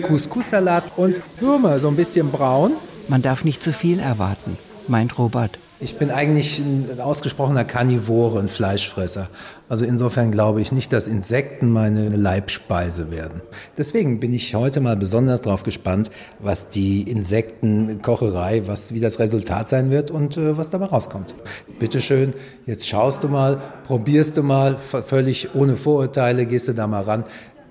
Couscous-Salat 0.00 0.84
und 0.96 1.16
Würmer, 1.38 1.78
so 1.78 1.88
ein 1.88 1.96
bisschen 1.96 2.30
braun. 2.30 2.72
Man 3.08 3.22
darf 3.22 3.44
nicht 3.44 3.62
zu 3.62 3.72
viel 3.72 3.98
erwarten, 3.98 4.56
meint 4.88 5.18
Robert. 5.18 5.58
Ich 5.82 5.98
bin 5.98 6.12
eigentlich 6.12 6.60
ein 6.60 7.00
ausgesprochener 7.00 7.64
Karnivore 7.64 8.38
und 8.38 8.48
Fleischfresser. 8.48 9.28
Also 9.68 9.84
insofern 9.84 10.30
glaube 10.30 10.60
ich 10.60 10.70
nicht, 10.70 10.92
dass 10.92 11.08
Insekten 11.08 11.72
meine 11.72 12.08
Leibspeise 12.08 13.10
werden. 13.10 13.42
Deswegen 13.76 14.20
bin 14.20 14.32
ich 14.32 14.54
heute 14.54 14.80
mal 14.80 14.96
besonders 14.96 15.40
darauf 15.40 15.64
gespannt, 15.64 16.10
was 16.38 16.68
die 16.68 17.02
Insektenkocherei, 17.02 18.62
was, 18.66 18.94
wie 18.94 19.00
das 19.00 19.18
Resultat 19.18 19.68
sein 19.68 19.90
wird 19.90 20.12
und 20.12 20.36
äh, 20.36 20.56
was 20.56 20.70
dabei 20.70 20.84
rauskommt. 20.84 21.34
Bitte 21.80 22.00
schön, 22.00 22.32
jetzt 22.64 22.86
schaust 22.86 23.24
du 23.24 23.28
mal, 23.28 23.60
probierst 23.84 24.36
du 24.36 24.44
mal, 24.44 24.76
völlig 24.78 25.52
ohne 25.56 25.74
Vorurteile 25.74 26.46
gehst 26.46 26.68
du 26.68 26.74
da 26.74 26.86
mal 26.86 27.02
ran. 27.02 27.24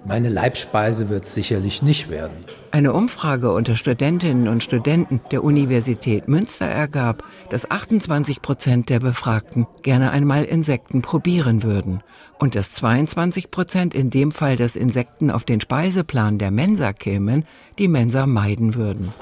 Meine 0.04 0.30
Leibspeise 0.30 1.10
wird 1.10 1.26
es 1.26 1.36
sicherlich 1.36 1.84
nicht 1.84 2.10
werden. 2.10 2.38
Eine 2.72 2.94
Umfrage 2.94 3.54
unter 3.54 3.78
Studentinnen 3.78 4.48
und 4.48 4.64
Studenten 4.64 5.22
der 5.30 5.44
Universität 5.44 6.28
Münster 6.28 6.66
ergab, 6.66 7.24
dass 7.50 7.70
28 7.70 8.42
Prozent 8.42 8.90
der 8.90 9.00
Befragten 9.00 9.68
gerne 9.84 10.10
einmal 10.10 10.46
Insekten 10.46 11.04
probieren 11.04 11.62
würden 11.62 12.02
und 12.40 12.56
dass 12.56 12.74
22 12.74 13.52
Prozent 13.52 13.94
in 13.94 14.10
dem 14.10 14.32
Fall, 14.32 14.56
dass 14.56 14.76
Insekten 14.76 15.30
auf 15.30 15.44
den 15.44 15.62
Speiseplan 15.62 16.40
der 16.40 16.50
Mensa 16.50 16.94
kämen, 16.94 17.46
die 17.78 17.88
Mensa 17.88 18.26
meiden 18.26 18.74
würden. 18.74 19.14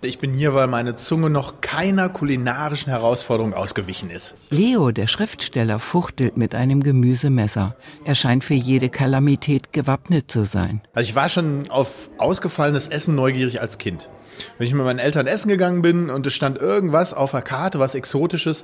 Ich 0.00 0.20
bin 0.20 0.32
hier, 0.32 0.54
weil 0.54 0.68
meine 0.68 0.94
Zunge 0.94 1.28
noch 1.28 1.60
keiner 1.60 2.08
kulinarischen 2.08 2.88
Herausforderung 2.90 3.52
ausgewichen 3.52 4.10
ist. 4.10 4.36
Leo, 4.48 4.92
der 4.92 5.08
Schriftsteller, 5.08 5.80
fuchtelt 5.80 6.36
mit 6.36 6.54
einem 6.54 6.84
Gemüsemesser. 6.84 7.74
Er 8.04 8.14
scheint 8.14 8.44
für 8.44 8.54
jede 8.54 8.90
Kalamität 8.90 9.72
gewappnet 9.72 10.30
zu 10.30 10.44
sein. 10.44 10.82
Also 10.94 11.08
ich 11.08 11.16
war 11.16 11.28
schon 11.28 11.68
auf 11.68 12.10
ausgefallenes 12.18 12.86
Essen 12.86 13.16
neugierig 13.16 13.60
als 13.60 13.78
Kind. 13.78 14.08
Wenn 14.56 14.68
ich 14.68 14.72
mit 14.72 14.84
meinen 14.84 15.00
Eltern 15.00 15.26
essen 15.26 15.48
gegangen 15.48 15.82
bin 15.82 16.10
und 16.10 16.24
es 16.28 16.34
stand 16.34 16.58
irgendwas 16.58 17.12
auf 17.12 17.32
der 17.32 17.42
Karte, 17.42 17.80
was 17.80 17.96
Exotisches, 17.96 18.62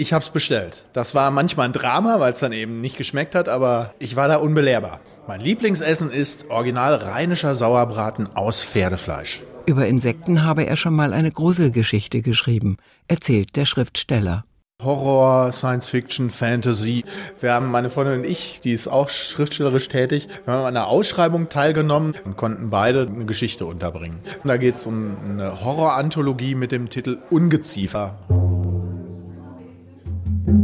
ich 0.00 0.14
hab's 0.14 0.30
bestellt. 0.30 0.84
Das 0.94 1.14
war 1.14 1.30
manchmal 1.30 1.66
ein 1.66 1.72
Drama, 1.72 2.20
weil 2.20 2.32
es 2.32 2.40
dann 2.40 2.52
eben 2.52 2.80
nicht 2.80 2.96
geschmeckt 2.96 3.34
hat, 3.34 3.50
aber 3.50 3.92
ich 3.98 4.16
war 4.16 4.28
da 4.28 4.36
unbelehrbar. 4.36 5.00
Mein 5.28 5.42
Lieblingsessen 5.42 6.10
ist 6.10 6.48
original 6.48 6.94
rheinischer 6.94 7.54
Sauerbraten 7.54 8.34
aus 8.34 8.64
Pferdefleisch. 8.64 9.42
Über 9.66 9.86
Insekten 9.86 10.42
habe 10.42 10.64
er 10.64 10.76
schon 10.76 10.94
mal 10.94 11.12
eine 11.12 11.30
Gruselgeschichte 11.30 12.22
geschrieben, 12.22 12.78
erzählt 13.08 13.56
der 13.56 13.66
Schriftsteller. 13.66 14.44
Horror, 14.82 15.52
Science 15.52 15.90
Fiction, 15.90 16.30
Fantasy. 16.30 17.04
Wir 17.38 17.52
haben, 17.52 17.70
meine 17.70 17.90
Freundin 17.90 18.20
und 18.20 18.26
ich, 18.26 18.60
die 18.60 18.72
ist 18.72 18.88
auch 18.88 19.10
schriftstellerisch 19.10 19.88
tätig, 19.88 20.28
wir 20.46 20.54
haben 20.54 20.60
an 20.60 20.68
einer 20.68 20.86
Ausschreibung 20.86 21.50
teilgenommen 21.50 22.14
und 22.24 22.38
konnten 22.38 22.70
beide 22.70 23.02
eine 23.02 23.26
Geschichte 23.26 23.66
unterbringen. 23.66 24.20
Da 24.44 24.56
geht 24.56 24.76
es 24.76 24.86
um 24.86 25.18
eine 25.22 25.62
Horroranthologie 25.62 26.54
mit 26.54 26.72
dem 26.72 26.88
Titel 26.88 27.18
Ungeziefer. 27.28 28.18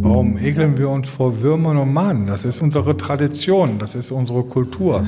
Warum 0.09 0.39
ekeln 0.39 0.79
wir 0.79 0.89
uns 0.89 1.09
vor 1.09 1.43
Würmern 1.43 1.79
und 1.79 1.93
Maden? 1.93 2.27
Das 2.27 2.45
ist 2.45 2.63
unsere 2.63 2.97
Tradition, 2.97 3.81
das 3.81 3.97
ist 3.97 4.13
unsere 4.13 4.45
Kultur. 4.45 5.03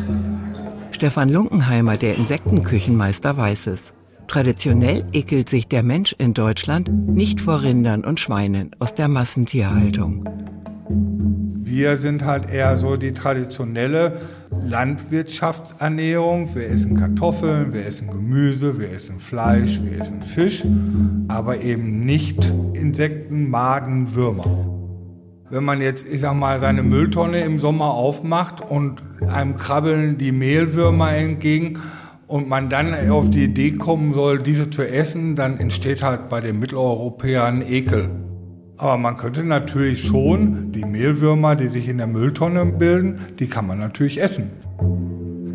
Stefan 0.90 1.28
Lunkenheimer, 1.28 1.96
der 1.96 2.16
Insektenküchenmeister, 2.16 3.36
weiß 3.36 3.68
es. 3.68 3.92
Traditionell 4.26 5.04
ekelt 5.12 5.48
sich 5.48 5.68
der 5.68 5.84
Mensch 5.84 6.16
in 6.18 6.34
Deutschland 6.34 6.90
nicht 7.06 7.40
vor 7.40 7.62
Rindern 7.62 8.04
und 8.04 8.18
Schweinen 8.18 8.72
aus 8.80 8.92
der 8.92 9.06
Massentierhaltung. 9.06 10.28
Wir 10.90 11.96
sind 11.96 12.24
halt 12.24 12.50
eher 12.50 12.76
so 12.76 12.96
die 12.96 13.12
traditionelle 13.12 14.20
Landwirtschaftsernährung. 14.64 16.56
Wir 16.56 16.70
essen 16.70 16.96
Kartoffeln, 16.96 17.72
wir 17.72 17.86
essen 17.86 18.10
Gemüse, 18.10 18.80
wir 18.80 18.90
essen 18.90 19.20
Fleisch, 19.20 19.80
wir 19.80 20.00
essen 20.00 20.22
Fisch, 20.22 20.64
aber 21.28 21.60
eben 21.60 22.04
nicht 22.04 22.52
Insekten, 22.72 23.48
Maden, 23.48 24.16
Würmer. 24.16 24.77
Wenn 25.50 25.64
man 25.64 25.80
jetzt, 25.80 26.06
ich 26.06 26.20
sag 26.20 26.34
mal, 26.34 26.58
seine 26.58 26.82
Mülltonne 26.82 27.40
im 27.40 27.58
Sommer 27.58 27.94
aufmacht 27.94 28.60
und 28.60 29.02
einem 29.26 29.56
krabbeln 29.56 30.18
die 30.18 30.32
Mehlwürmer 30.32 31.12
entgegen 31.12 31.78
und 32.26 32.48
man 32.48 32.68
dann 32.68 33.08
auf 33.10 33.30
die 33.30 33.44
Idee 33.44 33.72
kommen 33.72 34.12
soll, 34.12 34.40
diese 34.40 34.68
zu 34.68 34.86
essen, 34.86 35.36
dann 35.36 35.58
entsteht 35.58 36.02
halt 36.02 36.28
bei 36.28 36.42
den 36.42 36.58
Mitteleuropäern 36.58 37.62
Ekel. 37.62 38.10
Aber 38.76 38.98
man 38.98 39.16
könnte 39.16 39.42
natürlich 39.42 40.04
schon 40.04 40.70
die 40.72 40.84
Mehlwürmer, 40.84 41.56
die 41.56 41.68
sich 41.68 41.88
in 41.88 41.96
der 41.96 42.06
Mülltonne 42.06 42.66
bilden, 42.66 43.20
die 43.38 43.48
kann 43.48 43.66
man 43.66 43.78
natürlich 43.78 44.20
essen. 44.20 44.50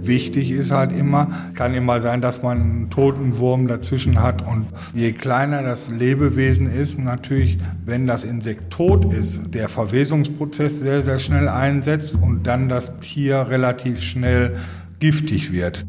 Wichtig 0.05 0.51
ist 0.51 0.71
halt 0.71 0.91
immer, 0.91 1.27
kann 1.55 1.73
immer 1.73 1.99
sein, 1.99 2.21
dass 2.21 2.41
man 2.41 2.61
einen 2.61 2.89
toten 2.89 3.37
Wurm 3.37 3.67
dazwischen 3.67 4.21
hat. 4.21 4.45
Und 4.45 4.67
je 4.93 5.11
kleiner 5.11 5.63
das 5.63 5.89
Lebewesen 5.89 6.69
ist, 6.69 6.99
natürlich, 6.99 7.57
wenn 7.85 8.05
das 8.05 8.23
Insekt 8.23 8.71
tot 8.71 9.11
ist, 9.13 9.53
der 9.53 9.69
Verwesungsprozess 9.69 10.79
sehr, 10.79 11.01
sehr 11.03 11.19
schnell 11.19 11.47
einsetzt 11.47 12.13
und 12.13 12.43
dann 12.47 12.69
das 12.69 12.99
Tier 12.99 13.47
relativ 13.49 14.01
schnell 14.01 14.57
giftig 14.99 15.51
wird. 15.51 15.85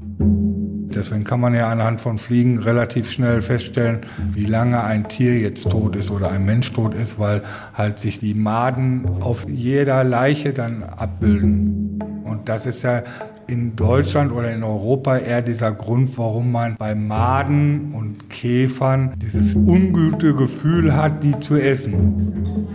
Deswegen 0.94 1.24
kann 1.24 1.40
man 1.40 1.54
ja 1.54 1.68
anhand 1.70 2.00
von 2.00 2.18
Fliegen 2.18 2.58
relativ 2.58 3.10
schnell 3.10 3.42
feststellen, 3.42 4.00
wie 4.32 4.44
lange 4.44 4.82
ein 4.84 5.08
Tier 5.08 5.38
jetzt 5.40 5.68
tot 5.68 5.96
ist 5.96 6.10
oder 6.10 6.30
ein 6.30 6.44
Mensch 6.44 6.72
tot 6.72 6.94
ist, 6.94 7.18
weil 7.18 7.42
halt 7.74 7.98
sich 7.98 8.20
die 8.20 8.34
Maden 8.34 9.04
auf 9.20 9.46
jeder 9.48 10.04
Leiche 10.04 10.52
dann 10.52 10.84
abbilden. 10.84 11.98
Und 12.24 12.48
das 12.48 12.66
ist 12.66 12.82
ja 12.82 13.02
in 13.46 13.76
Deutschland 13.76 14.32
oder 14.32 14.52
in 14.52 14.62
Europa 14.62 15.18
eher 15.18 15.42
dieser 15.42 15.72
Grund, 15.72 16.16
warum 16.16 16.52
man 16.52 16.76
bei 16.76 16.94
Maden 16.94 17.92
und 17.92 18.30
Käfern 18.30 19.14
dieses 19.16 19.54
ungute 19.54 20.34
Gefühl 20.34 20.94
hat, 20.94 21.22
die 21.22 21.38
zu 21.40 21.56
essen. 21.56 22.68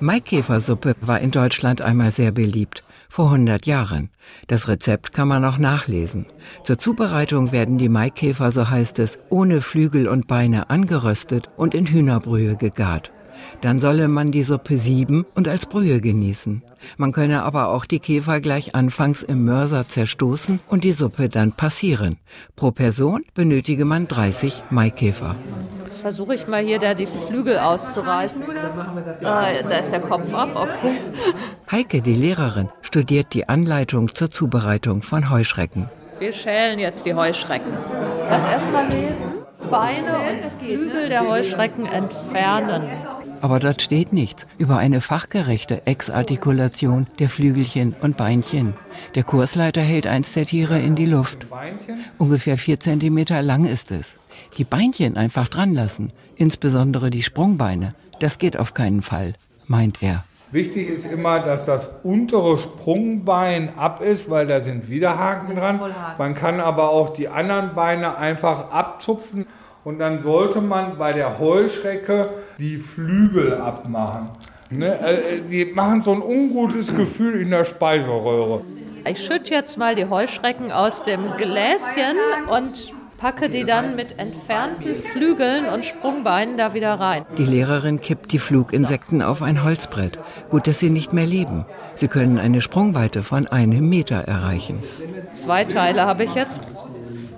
Maikäfersuppe 0.00 0.96
war 1.00 1.20
in 1.20 1.30
Deutschland 1.30 1.80
einmal 1.80 2.12
sehr 2.12 2.30
beliebt, 2.30 2.84
vor 3.08 3.26
100 3.32 3.64
Jahren. 3.64 4.10
Das 4.48 4.68
Rezept 4.68 5.14
kann 5.14 5.28
man 5.28 5.46
auch 5.46 5.56
nachlesen. 5.56 6.26
Zur 6.62 6.76
Zubereitung 6.76 7.52
werden 7.52 7.78
die 7.78 7.88
Maikäfer, 7.88 8.50
so 8.50 8.68
heißt 8.68 8.98
es, 8.98 9.18
ohne 9.30 9.62
Flügel 9.62 10.06
und 10.08 10.26
Beine 10.26 10.68
angeröstet 10.68 11.48
und 11.56 11.74
in 11.74 11.86
Hühnerbrühe 11.86 12.56
gegart. 12.56 13.13
Dann 13.60 13.78
solle 13.78 14.08
man 14.08 14.30
die 14.30 14.42
Suppe 14.42 14.78
sieben 14.78 15.24
und 15.34 15.48
als 15.48 15.66
Brühe 15.66 16.00
genießen. 16.00 16.62
Man 16.96 17.12
könne 17.12 17.42
aber 17.42 17.68
auch 17.68 17.84
die 17.84 17.98
Käfer 17.98 18.40
gleich 18.40 18.74
anfangs 18.74 19.22
im 19.22 19.44
Mörser 19.44 19.88
zerstoßen 19.88 20.60
und 20.68 20.84
die 20.84 20.92
Suppe 20.92 21.28
dann 21.28 21.52
passieren. 21.52 22.18
Pro 22.56 22.70
Person 22.70 23.24
benötige 23.34 23.84
man 23.84 24.06
30 24.06 24.64
Maikäfer. 24.70 25.36
Jetzt 25.84 26.00
versuche 26.00 26.34
ich 26.34 26.46
mal 26.46 26.62
hier 26.62 26.78
da 26.78 26.94
die 26.94 27.06
Flügel 27.06 27.58
auszureißen. 27.58 28.44
Ah, 29.22 29.46
da 29.68 29.78
ist 29.78 29.92
der 29.92 30.00
Kopf 30.00 30.32
ab, 30.34 30.50
okay. 30.54 30.96
Heike, 31.70 32.02
die 32.02 32.14
Lehrerin, 32.14 32.68
studiert 32.82 33.34
die 33.34 33.48
Anleitung 33.48 34.14
zur 34.14 34.30
Zubereitung 34.30 35.02
von 35.02 35.30
Heuschrecken. 35.30 35.86
Wir 36.18 36.32
schälen 36.32 36.78
jetzt 36.78 37.06
die 37.06 37.14
Heuschrecken. 37.14 37.72
Das 38.28 38.44
erstmal 38.44 38.86
lesen. 38.86 39.44
Beine 39.70 40.18
und 40.18 40.52
Flügel 40.62 41.08
der 41.08 41.28
Heuschrecken 41.28 41.86
entfernen. 41.86 42.88
Aber 43.44 43.60
dort 43.60 43.82
steht 43.82 44.14
nichts 44.14 44.46
über 44.56 44.78
eine 44.78 45.02
fachgerechte 45.02 45.86
Exartikulation 45.86 47.06
der 47.18 47.28
Flügelchen 47.28 47.94
und 48.00 48.16
Beinchen. 48.16 48.72
Der 49.16 49.22
Kursleiter 49.22 49.82
hält 49.82 50.06
eins 50.06 50.32
der 50.32 50.46
Tiere 50.46 50.78
in 50.78 50.94
die 50.94 51.04
Luft. 51.04 51.46
Ungefähr 52.16 52.56
vier 52.56 52.80
Zentimeter 52.80 53.42
lang 53.42 53.66
ist 53.66 53.90
es. 53.90 54.14
Die 54.56 54.64
Beinchen 54.64 55.18
einfach 55.18 55.50
dran 55.50 55.74
lassen, 55.74 56.10
insbesondere 56.36 57.10
die 57.10 57.22
Sprungbeine, 57.22 57.94
das 58.18 58.38
geht 58.38 58.58
auf 58.58 58.72
keinen 58.72 59.02
Fall, 59.02 59.34
meint 59.66 60.02
er. 60.02 60.24
Wichtig 60.50 60.88
ist 60.88 61.12
immer, 61.12 61.40
dass 61.40 61.66
das 61.66 62.00
untere 62.02 62.56
Sprungbein 62.56 63.76
ab 63.76 64.00
ist, 64.00 64.30
weil 64.30 64.46
da 64.46 64.60
sind 64.60 64.88
Widerhaken 64.88 65.54
dran. 65.54 65.80
Man 66.16 66.34
kann 66.34 66.60
aber 66.60 66.88
auch 66.88 67.12
die 67.12 67.28
anderen 67.28 67.74
Beine 67.74 68.16
einfach 68.16 68.70
abzupfen 68.70 69.44
und 69.84 69.98
dann 69.98 70.22
sollte 70.22 70.60
man 70.60 70.98
bei 70.98 71.12
der 71.12 71.38
Heuschrecke 71.38 72.28
die 72.58 72.78
Flügel 72.78 73.54
abmachen. 73.54 74.30
Ne? 74.70 74.98
Äh, 74.98 75.40
die 75.42 75.66
machen 75.66 76.02
so 76.02 76.12
ein 76.12 76.22
ungutes 76.22 76.94
Gefühl 76.94 77.40
in 77.40 77.50
der 77.50 77.64
Speiseröhre. 77.64 78.62
Ich 79.06 79.24
schütte 79.24 79.52
jetzt 79.52 79.76
mal 79.76 79.94
die 79.94 80.06
Heuschrecken 80.06 80.72
aus 80.72 81.02
dem 81.02 81.20
Gläschen 81.36 82.16
und 82.50 82.94
packe 83.18 83.50
die 83.50 83.64
dann 83.64 83.96
mit 83.96 84.18
entfernten 84.18 84.96
Flügeln 84.96 85.66
und 85.66 85.84
Sprungbeinen 85.84 86.56
da 86.56 86.72
wieder 86.72 86.94
rein. 86.94 87.24
Die 87.36 87.44
Lehrerin 87.44 88.00
kippt 88.00 88.32
die 88.32 88.38
Fluginsekten 88.38 89.22
auf 89.22 89.42
ein 89.42 89.62
Holzbrett. 89.62 90.18
Gut, 90.50 90.66
dass 90.66 90.78
sie 90.78 90.90
nicht 90.90 91.12
mehr 91.12 91.26
leben. 91.26 91.66
Sie 91.94 92.08
können 92.08 92.38
eine 92.38 92.60
Sprungweite 92.60 93.22
von 93.22 93.46
einem 93.46 93.88
Meter 93.88 94.16
erreichen. 94.16 94.82
Zwei 95.32 95.64
Teile 95.64 96.06
habe 96.06 96.24
ich 96.24 96.34
jetzt. 96.34 96.84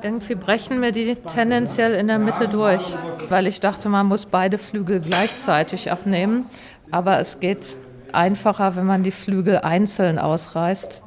Irgendwie 0.07 0.37
brechen 0.37 0.79
mir 0.79 0.93
die 0.93 1.17
tendenziell 1.17 1.93
in 1.95 2.07
der 2.07 2.21
Mitte 2.21 2.47
durch, 2.47 2.95
weil 3.29 3.49
ich 3.49 3.59
dachte, 3.59 3.89
man 3.89 4.07
muss 4.07 4.27
beide 4.27 4.57
Flügel 4.57 5.01
gleichzeitig 5.01 5.91
abnehmen. 5.91 6.47
Aber 6.93 7.19
es 7.19 7.41
geht 7.41 7.77
einfacher, 8.13 8.77
wenn 8.77 8.87
man 8.87 9.03
die 9.03 9.11
Flügel 9.11 9.59
einzeln 9.59 10.21
ausreißt. 10.21 11.03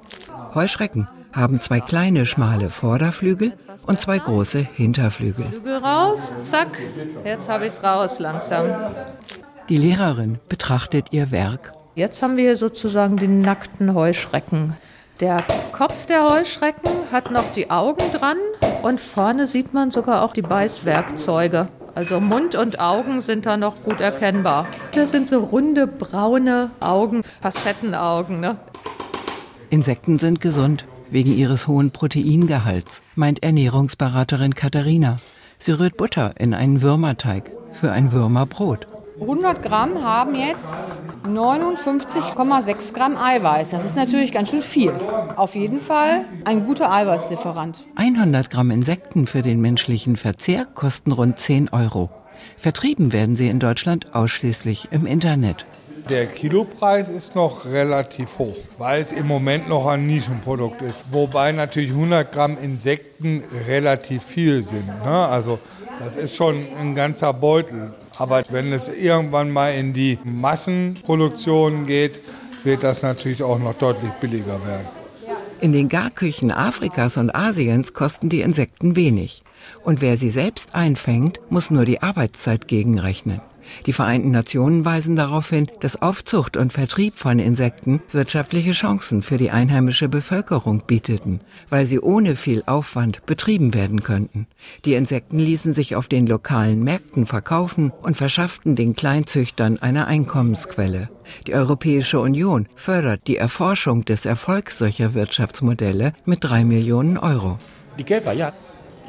Heuschrecken 0.53 1.07
haben 1.31 1.61
zwei 1.61 1.79
kleine, 1.79 2.25
schmale 2.25 2.69
Vorderflügel 2.69 3.53
und 3.87 4.01
zwei 4.01 4.19
große 4.19 4.67
Hinterflügel. 4.75 5.45
Flügel 5.45 5.77
raus, 5.77 6.35
zack, 6.41 6.77
jetzt 7.23 7.47
habe 7.47 7.67
ich 7.67 7.75
es 7.75 7.81
raus 7.81 8.19
langsam. 8.19 8.65
Die 9.69 9.77
Lehrerin 9.77 10.39
betrachtet 10.49 11.13
ihr 11.13 11.31
Werk. 11.31 11.71
Jetzt 11.95 12.21
haben 12.21 12.35
wir 12.35 12.57
sozusagen 12.57 13.15
die 13.15 13.29
nackten 13.29 13.93
Heuschrecken. 13.93 14.75
Der 15.19 15.43
Kopf 15.73 16.05
der 16.05 16.29
Heuschrecken 16.29 16.91
hat 17.11 17.29
noch 17.29 17.49
die 17.49 17.69
Augen 17.69 18.09
dran 18.13 18.37
und 18.83 19.01
vorne 19.01 19.47
sieht 19.47 19.73
man 19.73 19.91
sogar 19.91 20.23
auch 20.23 20.31
die 20.31 20.41
Beißwerkzeuge. 20.41 21.67
Also 21.93 22.21
Mund 22.21 22.55
und 22.55 22.79
Augen 22.79 23.19
sind 23.19 23.45
da 23.45 23.57
noch 23.57 23.83
gut 23.83 23.99
erkennbar. 23.99 24.65
Das 24.95 25.11
sind 25.11 25.27
so 25.27 25.39
runde, 25.39 25.87
braune 25.87 26.71
Augen, 26.79 27.23
Facettenaugen. 27.41 28.39
Ne? 28.39 28.55
Insekten 29.69 30.19
sind 30.19 30.39
gesund, 30.39 30.85
wegen 31.09 31.35
ihres 31.35 31.67
hohen 31.67 31.91
Proteingehalts, 31.91 33.01
meint 33.15 33.43
Ernährungsberaterin 33.43 34.55
Katharina. 34.55 35.17
Sie 35.59 35.73
rührt 35.73 35.97
Butter 35.97 36.33
in 36.39 36.53
einen 36.53 36.81
Würmerteig 36.81 37.51
für 37.73 37.91
ein 37.91 38.13
Würmerbrot. 38.13 38.87
100 39.21 39.61
Gramm 39.61 40.03
haben 40.03 40.33
jetzt 40.33 41.01
59,6 41.25 42.93
Gramm 42.93 43.17
Eiweiß. 43.17 43.71
Das 43.71 43.83
ist 43.83 43.97
natürlich 43.97 44.31
ganz 44.31 44.49
schön 44.49 44.61
viel. 44.61 44.93
Auf 45.35 45.55
jeden 45.55 45.79
Fall 45.79 46.25
ein 46.45 46.65
guter 46.65 46.91
Eiweißlieferant. 46.91 47.85
100 47.95 48.49
Gramm 48.49 48.71
Insekten 48.71 49.27
für 49.27 49.41
den 49.41 49.59
menschlichen 49.59 50.15
Verzehr 50.15 50.65
kosten 50.65 51.11
rund 51.11 51.37
10 51.37 51.69
Euro. 51.69 52.09
Vertrieben 52.57 53.11
werden 53.11 53.35
sie 53.35 53.49
in 53.49 53.59
Deutschland 53.59 54.15
ausschließlich 54.15 54.87
im 54.91 55.05
Internet. 55.05 55.65
Der 56.09 56.25
Kilopreis 56.25 57.09
ist 57.09 57.35
noch 57.35 57.65
relativ 57.65 58.39
hoch, 58.39 58.57
weil 58.77 59.01
es 59.01 59.11
im 59.11 59.27
Moment 59.27 59.67
noch 59.67 59.85
ein 59.85 60.07
Nischenprodukt 60.07 60.81
ist. 60.81 61.03
Wobei 61.11 61.51
natürlich 61.51 61.91
100 61.91 62.31
Gramm 62.31 62.57
Insekten 62.57 63.43
relativ 63.67 64.23
viel 64.23 64.63
sind. 64.63 64.87
Ne? 64.87 65.27
Also 65.27 65.59
das 65.99 66.15
ist 66.15 66.35
schon 66.35 66.65
ein 66.79 66.95
ganzer 66.95 67.33
Beutel. 67.33 67.93
Aber 68.19 68.43
wenn 68.49 68.73
es 68.73 68.89
irgendwann 68.89 69.49
mal 69.49 69.73
in 69.73 69.93
die 69.93 70.19
Massenproduktion 70.23 71.85
geht, 71.85 72.21
wird 72.63 72.83
das 72.83 73.01
natürlich 73.01 73.41
auch 73.41 73.59
noch 73.59 73.73
deutlich 73.73 74.11
billiger 74.21 74.63
werden. 74.65 74.85
In 75.61 75.71
den 75.71 75.89
Garküchen 75.89 76.51
Afrikas 76.51 77.17
und 77.17 77.33
Asiens 77.33 77.93
kosten 77.93 78.29
die 78.29 78.41
Insekten 78.41 78.95
wenig. 78.95 79.43
Und 79.83 80.01
wer 80.01 80.17
sie 80.17 80.29
selbst 80.29 80.75
einfängt, 80.75 81.39
muss 81.49 81.69
nur 81.69 81.85
die 81.85 82.01
Arbeitszeit 82.01 82.67
gegenrechnen. 82.67 83.41
Die 83.85 83.93
Vereinten 83.93 84.31
Nationen 84.31 84.85
weisen 84.85 85.15
darauf 85.15 85.49
hin, 85.49 85.67
dass 85.79 86.01
Aufzucht 86.01 86.57
und 86.57 86.73
Vertrieb 86.73 87.15
von 87.15 87.39
Insekten 87.39 88.01
wirtschaftliche 88.11 88.71
Chancen 88.71 89.21
für 89.21 89.37
die 89.37 89.51
einheimische 89.51 90.09
Bevölkerung 90.09 90.83
bieteten, 90.85 91.41
weil 91.69 91.85
sie 91.85 91.99
ohne 91.99 92.35
viel 92.35 92.63
Aufwand 92.65 93.25
betrieben 93.25 93.73
werden 93.73 94.03
könnten. 94.03 94.47
Die 94.85 94.93
Insekten 94.93 95.39
ließen 95.39 95.73
sich 95.73 95.95
auf 95.95 96.07
den 96.07 96.27
lokalen 96.27 96.83
Märkten 96.83 97.25
verkaufen 97.25 97.91
und 98.01 98.17
verschafften 98.17 98.75
den 98.75 98.95
Kleinzüchtern 98.95 99.79
eine 99.81 100.07
Einkommensquelle. 100.07 101.09
Die 101.47 101.53
Europäische 101.53 102.19
Union 102.19 102.67
fördert 102.75 103.27
die 103.27 103.37
Erforschung 103.37 104.05
des 104.05 104.25
Erfolgs 104.25 104.77
solcher 104.77 105.13
Wirtschaftsmodelle 105.13 106.13
mit 106.25 106.43
drei 106.43 106.65
Millionen 106.65 107.17
Euro. 107.17 107.59
Die 107.97 108.03
Käfer, 108.03 108.33
ja, 108.33 108.53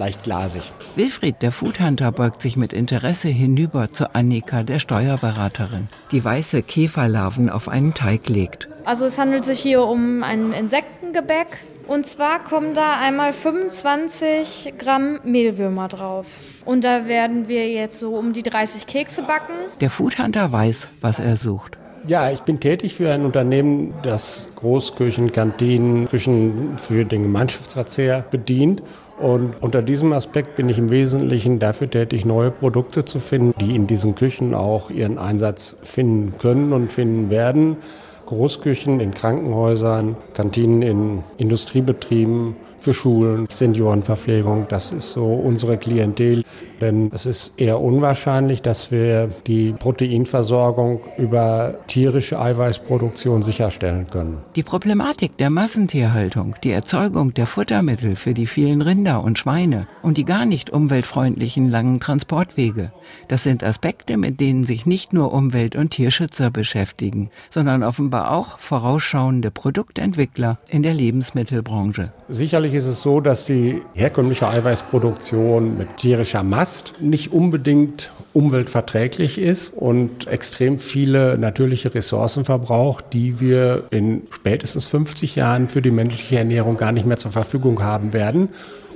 leicht 0.01 0.25
glasig. 0.25 0.73
Wilfried, 0.97 1.43
der 1.43 1.53
Foodhunter, 1.53 2.11
beugt 2.11 2.43
sich 2.43 2.57
mit 2.57 2.73
Interesse 2.73 3.29
hinüber 3.29 3.93
zu 3.93 4.15
Annika, 4.15 4.65
der 4.65 4.81
Steuerberaterin, 4.81 5.89
die 6.11 6.25
weiße 6.25 6.63
Käferlarven 6.63 7.51
auf 7.51 7.69
einen 7.69 7.95
Teig 7.95 8.29
legt. 8.29 8.69
Also 8.85 9.05
es 9.05 9.19
handelt 9.19 9.45
sich 9.45 9.61
hier 9.61 9.83
um 9.83 10.25
ein 10.25 10.53
Insektengebäck. 10.53 11.47
Und 11.87 12.07
zwar 12.07 12.43
kommen 12.45 12.73
da 12.75 12.99
einmal 13.01 13.33
25 13.33 14.75
Gramm 14.79 15.19
Mehlwürmer 15.25 15.89
drauf. 15.89 16.27
Und 16.65 16.85
da 16.85 17.07
werden 17.07 17.49
wir 17.49 17.69
jetzt 17.69 17.99
so 17.99 18.15
um 18.15 18.33
die 18.33 18.45
30 18.45 18.87
Kekse 18.87 19.23
backen. 19.23 19.53
Der 19.81 19.91
Foodhunter 19.91 20.53
weiß, 20.53 20.89
was 21.01 21.19
er 21.19 21.37
sucht. 21.37 21.77
Ja, 22.07 22.31
ich 22.31 22.41
bin 22.41 22.61
tätig 22.61 22.95
für 22.95 23.13
ein 23.13 23.27
Unternehmen, 23.27 23.93
das 24.03 24.49
Großküchen, 24.57 25.33
Kantinen, 25.33 26.09
Küchen 26.09 26.79
für 26.79 27.05
den 27.05 27.25
Gemeinschaftsverzehr 27.25 28.25
bedient. 28.31 28.83
Und 29.21 29.55
unter 29.61 29.83
diesem 29.83 30.15
Aspekt 30.15 30.57
bin 30.57 30.71
ich 30.71 30.79
im 30.79 30.91
Wesentlichen 30.91 31.59
dafür 31.59 31.91
tätig, 31.91 32.25
neue 32.25 32.51
Produkte 32.51 33.05
zu 33.05 33.19
finden, 33.19 33.53
die 33.61 33.77
in 33.77 33.87
diesen 33.87 34.15
Küchen 34.15 34.55
auch 34.55 34.89
ihren 34.89 35.19
Einsatz 35.19 35.77
finden 35.83 36.39
können 36.39 36.73
und 36.73 36.91
finden 36.91 37.29
werden. 37.29 37.77
Großküchen 38.25 38.99
in 38.99 39.13
Krankenhäusern, 39.13 40.17
Kantinen 40.33 40.81
in 40.81 41.23
Industriebetrieben, 41.37 42.57
für 42.79 42.95
Schulen, 42.95 43.47
Seniorenverpflegung. 43.51 44.67
Das 44.69 44.93
ist 44.93 45.13
so 45.13 45.27
unsere 45.35 45.77
Klientel. 45.77 46.43
Denn 46.81 47.11
es 47.13 47.27
ist 47.27 47.61
eher 47.61 47.81
unwahrscheinlich, 47.81 48.63
dass 48.63 48.91
wir 48.91 49.31
die 49.47 49.73
Proteinversorgung 49.73 51.01
über 51.19 51.75
tierische 51.87 52.41
Eiweißproduktion 52.41 53.43
sicherstellen 53.43 54.09
können. 54.11 54.39
Die 54.57 54.63
Problematik 54.63 55.37
der 55.37 55.51
Massentierhaltung, 55.51 56.57
die 56.65 56.73
Erzeugung 56.73 57.35
der 57.35 57.47
Futtermittel 57.47 58.17
für 58.17 58.35
die 58.35 58.47
vielen 58.47 58.83
Rinder 58.83 59.23
und 59.23 59.39
Schweine 59.39 59.87
und 60.03 60.17
die 60.17 60.25
gar 60.25 60.47
nicht 60.47 60.71
umweltfreundlichen 60.71 61.71
langen 61.71 62.01
Transportwege, 62.01 62.93
das 63.29 63.43
sind 63.43 63.63
Aspekte, 63.63 64.17
mit 64.17 64.41
denen 64.41 64.65
sich 64.65 64.87
nicht 64.87 65.13
nur 65.13 65.33
Umwelt- 65.33 65.77
und 65.77 65.91
Tierschützer 65.91 66.51
beschäftigen, 66.51 67.31
sondern 67.51 67.83
offenbar 67.83 68.31
auch 68.31 68.59
vorausschauende 68.59 69.51
Produktentwickler 69.51 70.59
in 70.69 70.83
der 70.83 70.95
Lebensmittelbranche. 70.95 72.13
Sicherlich 72.29 72.75
ist 72.75 72.87
es 72.87 73.03
so, 73.03 73.21
dass 73.21 73.47
die 73.47 73.83
herkömmliche 73.95 74.49
Eiweißproduktion 74.49 75.77
mit 75.77 75.97
tierischer 75.97 76.43
Mast 76.71 77.01
nicht 77.01 77.33
unbedingt 77.33 78.13
umweltverträglich 78.33 79.39
ist 79.39 79.75
und 79.75 80.29
extrem 80.29 80.79
viele 80.79 81.37
natürliche 81.37 81.93
Ressourcen 81.93 82.45
verbraucht, 82.45 83.07
die 83.13 83.41
wir 83.41 83.89
in 83.91 84.23
spätestens 84.31 84.87
50 84.87 85.35
Jahren 85.35 85.69
für 85.69 85.83
die 85.83 85.91
menschliche 85.91 86.39
Ernährung 86.39 86.77
gar 86.77 86.93
nicht 86.93 87.07
mehr 87.07 87.17
zur 87.17 87.33
Verfügung 87.33 87.83
haben 87.83 88.13
werden. 88.13 88.51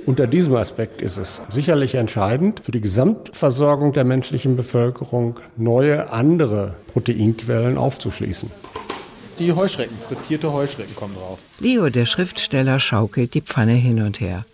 Unter 0.05 0.25
diesem 0.25 0.55
Aspekt 0.55 1.01
ist 1.01 1.17
es 1.17 1.41
sicherlich 1.49 1.95
entscheidend 1.95 2.63
für 2.63 2.71
die 2.71 2.79
Gesamtversorgung 2.79 3.91
der 3.91 4.05
menschlichen 4.05 4.55
Bevölkerung, 4.55 5.35
neue 5.57 6.09
andere 6.13 6.75
Proteinquellen 6.93 7.77
aufzuschließen. 7.77 8.49
Die 9.37 9.51
Heuschrecken, 9.51 9.97
frittierte 10.07 10.53
Heuschrecken 10.53 10.95
kommen 10.95 11.15
drauf. 11.15 11.39
Leo, 11.59 11.89
der 11.89 12.05
Schriftsteller, 12.05 12.79
schaukelt 12.79 13.33
die 13.33 13.41
Pfanne 13.41 13.73
hin 13.73 14.01
und 14.01 14.21
her. 14.21 14.45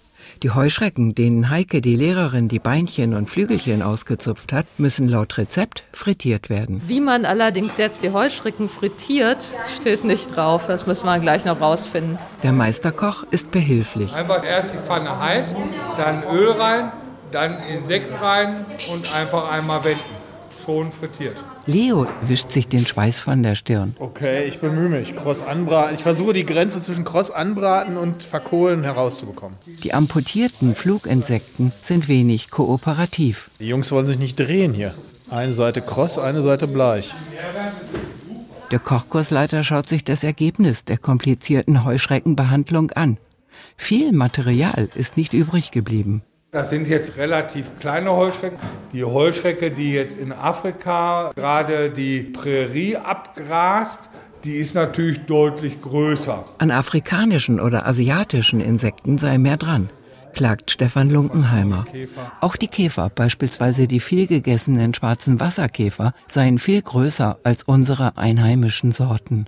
Die 0.43 0.49
Heuschrecken, 0.49 1.13
denen 1.13 1.51
Heike, 1.51 1.81
die 1.81 1.95
Lehrerin, 1.95 2.47
die 2.47 2.57
Beinchen 2.57 3.13
und 3.13 3.29
Flügelchen 3.29 3.83
ausgezupft 3.83 4.51
hat, 4.51 4.65
müssen 4.79 5.07
laut 5.07 5.37
Rezept 5.37 5.83
frittiert 5.93 6.49
werden. 6.49 6.81
Wie 6.87 6.99
man 6.99 7.25
allerdings 7.25 7.77
jetzt 7.77 8.01
die 8.01 8.09
Heuschrecken 8.09 8.67
frittiert, 8.67 9.55
steht 9.67 10.03
nicht 10.03 10.35
drauf. 10.35 10.65
Das 10.65 10.87
müssen 10.87 11.05
wir 11.05 11.19
gleich 11.19 11.45
noch 11.45 11.61
rausfinden. 11.61 12.17
Der 12.41 12.53
Meisterkoch 12.53 13.23
ist 13.29 13.51
behilflich. 13.51 14.15
Einfach 14.15 14.43
erst 14.43 14.73
die 14.73 14.79
Pfanne 14.79 15.19
heiß, 15.19 15.55
dann 15.97 16.23
Öl 16.23 16.49
rein, 16.49 16.91
dann 17.29 17.57
Insekt 17.71 18.19
rein 18.19 18.65
und 18.91 19.13
einfach 19.13 19.51
einmal 19.51 19.83
wenden. 19.83 19.99
Schon 20.65 20.91
frittiert. 20.91 21.35
Leo 21.65 22.05
wischt 22.27 22.51
sich 22.51 22.67
den 22.67 22.85
Schweiß 22.85 23.19
von 23.19 23.41
der 23.41 23.55
Stirn. 23.55 23.95
Okay, 23.99 24.45
ich 24.47 24.59
bemühe 24.59 24.89
mich. 24.89 25.15
Kross 25.15 25.41
anbraten. 25.41 25.95
Ich 25.95 26.03
versuche 26.03 26.33
die 26.33 26.45
Grenze 26.45 26.81
zwischen 26.81 27.03
Kross 27.03 27.31
anbraten 27.31 27.97
und 27.97 28.21
verkohlen 28.23 28.83
herauszubekommen. 28.83 29.57
Die 29.83 29.93
amputierten 29.93 30.75
Fluginsekten 30.75 31.71
sind 31.83 32.07
wenig 32.07 32.49
kooperativ. 32.51 33.49
Die 33.59 33.67
Jungs 33.67 33.91
wollen 33.91 34.07
sich 34.07 34.19
nicht 34.19 34.39
drehen 34.39 34.73
hier. 34.73 34.93
Eine 35.29 35.53
Seite 35.53 35.81
kross, 35.81 36.19
eine 36.19 36.41
Seite 36.41 36.67
bleich. 36.67 37.15
Der 38.71 38.79
Kochkursleiter 38.79 39.63
schaut 39.63 39.89
sich 39.89 40.03
das 40.03 40.23
Ergebnis 40.23 40.85
der 40.85 40.97
komplizierten 40.97 41.83
Heuschreckenbehandlung 41.83 42.91
an. 42.91 43.17
Viel 43.75 44.11
Material 44.11 44.89
ist 44.95 45.17
nicht 45.17 45.33
übrig 45.33 45.71
geblieben. 45.71 46.23
Das 46.51 46.69
sind 46.69 46.89
jetzt 46.89 47.15
relativ 47.15 47.79
kleine 47.79 48.11
Heuschrecken. 48.11 48.59
Die 48.91 49.05
Heuschrecke, 49.05 49.71
die 49.71 49.93
jetzt 49.93 50.19
in 50.19 50.33
Afrika 50.33 51.31
gerade 51.33 51.89
die 51.89 52.23
Prärie 52.23 52.97
abgrast, 52.97 54.09
die 54.43 54.55
ist 54.55 54.75
natürlich 54.75 55.19
deutlich 55.19 55.81
größer. 55.81 56.43
An 56.57 56.71
afrikanischen 56.71 57.61
oder 57.61 57.87
asiatischen 57.87 58.59
Insekten 58.59 59.17
sei 59.17 59.37
mehr 59.37 59.55
dran, 59.55 59.89
klagt 60.33 60.71
Stefan 60.71 61.09
Lunkenheimer. 61.09 61.85
Auch 62.41 62.57
die 62.57 62.67
Käfer, 62.67 63.09
beispielsweise 63.09 63.87
die 63.87 64.01
vielgegessenen 64.01 64.93
schwarzen 64.93 65.39
Wasserkäfer, 65.39 66.13
seien 66.27 66.59
viel 66.59 66.81
größer 66.81 67.39
als 67.43 67.63
unsere 67.63 68.17
einheimischen 68.17 68.91
Sorten. 68.91 69.45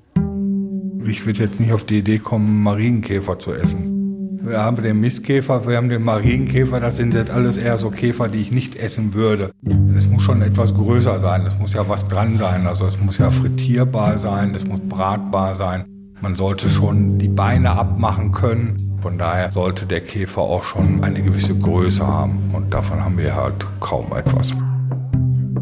Ich 1.06 1.26
würde 1.26 1.42
jetzt 1.42 1.60
nicht 1.60 1.74
auf 1.74 1.84
die 1.84 2.00
Idee 2.00 2.20
kommen, 2.20 2.63
Marienkäfer 2.63 3.39
zu 3.39 3.52
essen. 3.52 4.03
Wir 4.45 4.60
haben 4.60 4.75
den 4.75 4.99
Mistkäfer, 4.99 5.65
wir 5.65 5.77
haben 5.77 5.88
den 5.88 6.03
Marienkäfer, 6.03 6.82
das 6.82 6.97
sind 6.97 7.13
jetzt 7.13 7.32
alles 7.32 7.56
eher 7.56 7.77
so 7.77 7.89
Käfer, 7.89 8.27
die 8.27 8.41
ich 8.41 8.51
nicht 8.51 8.75
essen 8.75 9.13
würde. 9.13 9.51
Es 9.95 10.06
muss 10.06 10.21
schon 10.21 10.41
etwas 10.41 10.73
größer 10.73 11.21
sein, 11.21 11.45
es 11.45 11.58
muss 11.58 11.71
ja 11.71 11.88
was 11.88 12.10
dran 12.10 12.38
sein. 12.38 12.67
Also 12.67 12.86
es 12.86 12.99
muss 12.99 13.17
ja 13.19 13.32
frittierbar 13.32 14.17
sein, 14.17 14.53
es 14.53 14.67
muss 14.67 14.82
bratbar 14.82 15.56
sein. 15.56 15.86
Man 16.19 16.36
sollte 16.36 16.67
schon 16.67 17.17
die 17.17 17.29
Beine 17.29 17.71
abmachen 17.71 18.34
können. 18.34 18.97
Von 19.01 19.17
daher 19.17 19.49
sollte 19.53 19.86
der 19.86 20.01
Käfer 20.01 20.41
auch 20.41 20.65
schon 20.65 21.01
eine 21.06 21.21
gewisse 21.21 21.58
Größe 21.58 22.06
haben. 22.06 22.38
Und 22.51 22.73
davon 22.73 23.01
haben 23.01 23.17
wir 23.17 23.34
halt 23.34 23.65
kaum 23.79 24.12
etwas. 24.13 24.53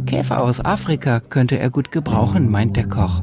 Käfer 0.08 0.42
aus 0.42 0.60
Afrika 0.60 1.20
könnte 1.20 1.60
er 1.60 1.70
gut 1.70 1.92
gebrauchen, 1.92 2.50
meint 2.50 2.76
der 2.78 2.88
Koch. 2.88 3.22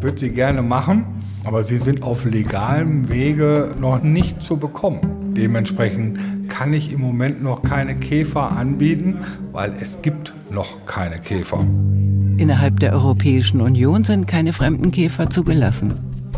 Würde 0.00 0.18
sie 0.18 0.30
gerne 0.30 0.62
machen, 0.62 1.21
aber 1.44 1.64
sie 1.64 1.78
sind 1.78 2.02
auf 2.02 2.24
legalem 2.24 3.08
Wege 3.08 3.74
noch 3.80 4.02
nicht 4.02 4.42
zu 4.42 4.56
bekommen. 4.56 5.34
Dementsprechend 5.34 6.48
kann 6.48 6.72
ich 6.72 6.92
im 6.92 7.00
Moment 7.00 7.42
noch 7.42 7.62
keine 7.62 7.96
Käfer 7.96 8.52
anbieten, 8.52 9.18
weil 9.52 9.72
es 9.80 10.02
gibt 10.02 10.34
noch 10.50 10.84
keine 10.86 11.18
Käfer. 11.18 11.64
Innerhalb 12.36 12.80
der 12.80 12.92
Europäischen 12.92 13.60
Union 13.60 14.04
sind 14.04 14.26
keine 14.26 14.52
fremden 14.52 14.90
Käfer 14.90 15.30
zugelassen. 15.30 15.94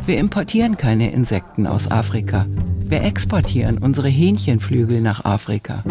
Wir 0.07 0.19
importieren 0.19 0.77
keine 0.77 1.11
Insekten 1.12 1.67
aus 1.67 1.90
Afrika. 1.90 2.47
Wir 2.87 3.03
exportieren 3.03 3.79
unsere 3.79 4.09
Hähnchenflügel 4.09 5.01
nach 5.01 5.25
Afrika. 5.25 5.83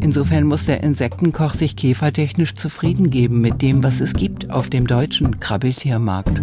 Insofern 0.00 0.44
muss 0.44 0.64
der 0.64 0.82
Insektenkoch 0.82 1.54
sich 1.54 1.76
käfertechnisch 1.76 2.54
zufrieden 2.54 3.10
geben 3.10 3.40
mit 3.40 3.60
dem, 3.60 3.84
was 3.84 4.00
es 4.00 4.14
gibt 4.14 4.50
auf 4.50 4.70
dem 4.70 4.86
deutschen 4.86 5.38
Krabbeltiermarkt. 5.38 6.40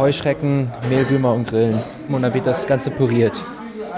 Heuschrecken, 0.00 0.72
Mehlwürmer 0.88 1.34
und 1.34 1.46
Grillen. 1.46 1.78
Und 2.08 2.22
dann 2.22 2.32
wird 2.32 2.46
das 2.46 2.66
Ganze 2.66 2.90
püriert 2.90 3.42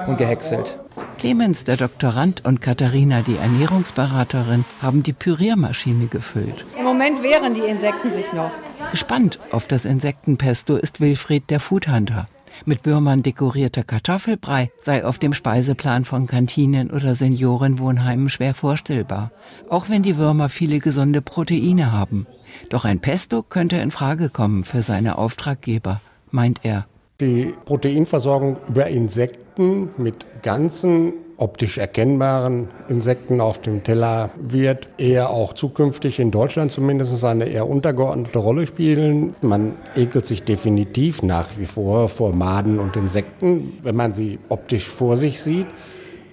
und 0.08 0.18
gehäckselt. 0.18 0.76
Clemens, 1.18 1.62
der 1.62 1.76
Doktorand, 1.76 2.44
und 2.44 2.60
Katharina, 2.60 3.22
die 3.22 3.36
Ernährungsberaterin, 3.36 4.64
haben 4.82 5.04
die 5.04 5.12
Püriermaschine 5.12 6.08
gefüllt. 6.08 6.64
Im 6.76 6.84
Moment 6.84 7.22
wehren 7.22 7.54
die 7.54 7.60
Insekten 7.60 8.10
sich 8.10 8.32
noch. 8.32 8.50
Gespannt 8.90 9.38
auf 9.52 9.68
das 9.68 9.84
Insektenpesto 9.84 10.74
ist 10.74 11.00
Wilfried, 11.00 11.48
der 11.48 11.60
Foodhunter. 11.60 12.26
Mit 12.64 12.86
Würmern 12.86 13.22
dekorierter 13.22 13.84
Kartoffelbrei 13.84 14.70
sei 14.80 15.04
auf 15.04 15.18
dem 15.18 15.34
Speiseplan 15.34 16.04
von 16.04 16.26
Kantinen 16.26 16.90
oder 16.90 17.14
Seniorenwohnheimen 17.14 18.28
schwer 18.28 18.54
vorstellbar, 18.54 19.30
auch 19.68 19.88
wenn 19.88 20.02
die 20.02 20.16
Würmer 20.16 20.48
viele 20.48 20.78
gesunde 20.78 21.22
Proteine 21.22 21.92
haben. 21.92 22.26
Doch 22.68 22.84
ein 22.84 23.00
Pesto 23.00 23.42
könnte 23.42 23.76
in 23.76 23.90
Frage 23.90 24.28
kommen 24.28 24.64
für 24.64 24.82
seine 24.82 25.18
Auftraggeber, 25.18 26.00
meint 26.30 26.60
er. 26.62 26.86
Die 27.20 27.54
Proteinversorgung 27.64 28.56
über 28.68 28.88
Insekten 28.88 29.90
mit 29.96 30.26
ganzen 30.42 31.12
optisch 31.42 31.76
erkennbaren 31.76 32.68
Insekten 32.88 33.40
auf 33.40 33.60
dem 33.60 33.82
Teller 33.82 34.30
wird 34.40 34.86
eher 34.96 35.30
auch 35.30 35.54
zukünftig 35.54 36.20
in 36.20 36.30
Deutschland 36.30 36.70
zumindest 36.70 37.24
eine 37.24 37.46
eher 37.46 37.68
untergeordnete 37.68 38.38
Rolle 38.38 38.64
spielen. 38.64 39.34
Man 39.42 39.74
ekelt 39.96 40.24
sich 40.24 40.44
definitiv 40.44 41.24
nach 41.24 41.48
wie 41.58 41.66
vor 41.66 42.08
vor 42.08 42.32
Maden 42.32 42.78
und 42.78 42.94
Insekten, 42.94 43.72
wenn 43.82 43.96
man 43.96 44.12
sie 44.12 44.38
optisch 44.50 44.86
vor 44.86 45.16
sich 45.16 45.40
sieht. 45.40 45.66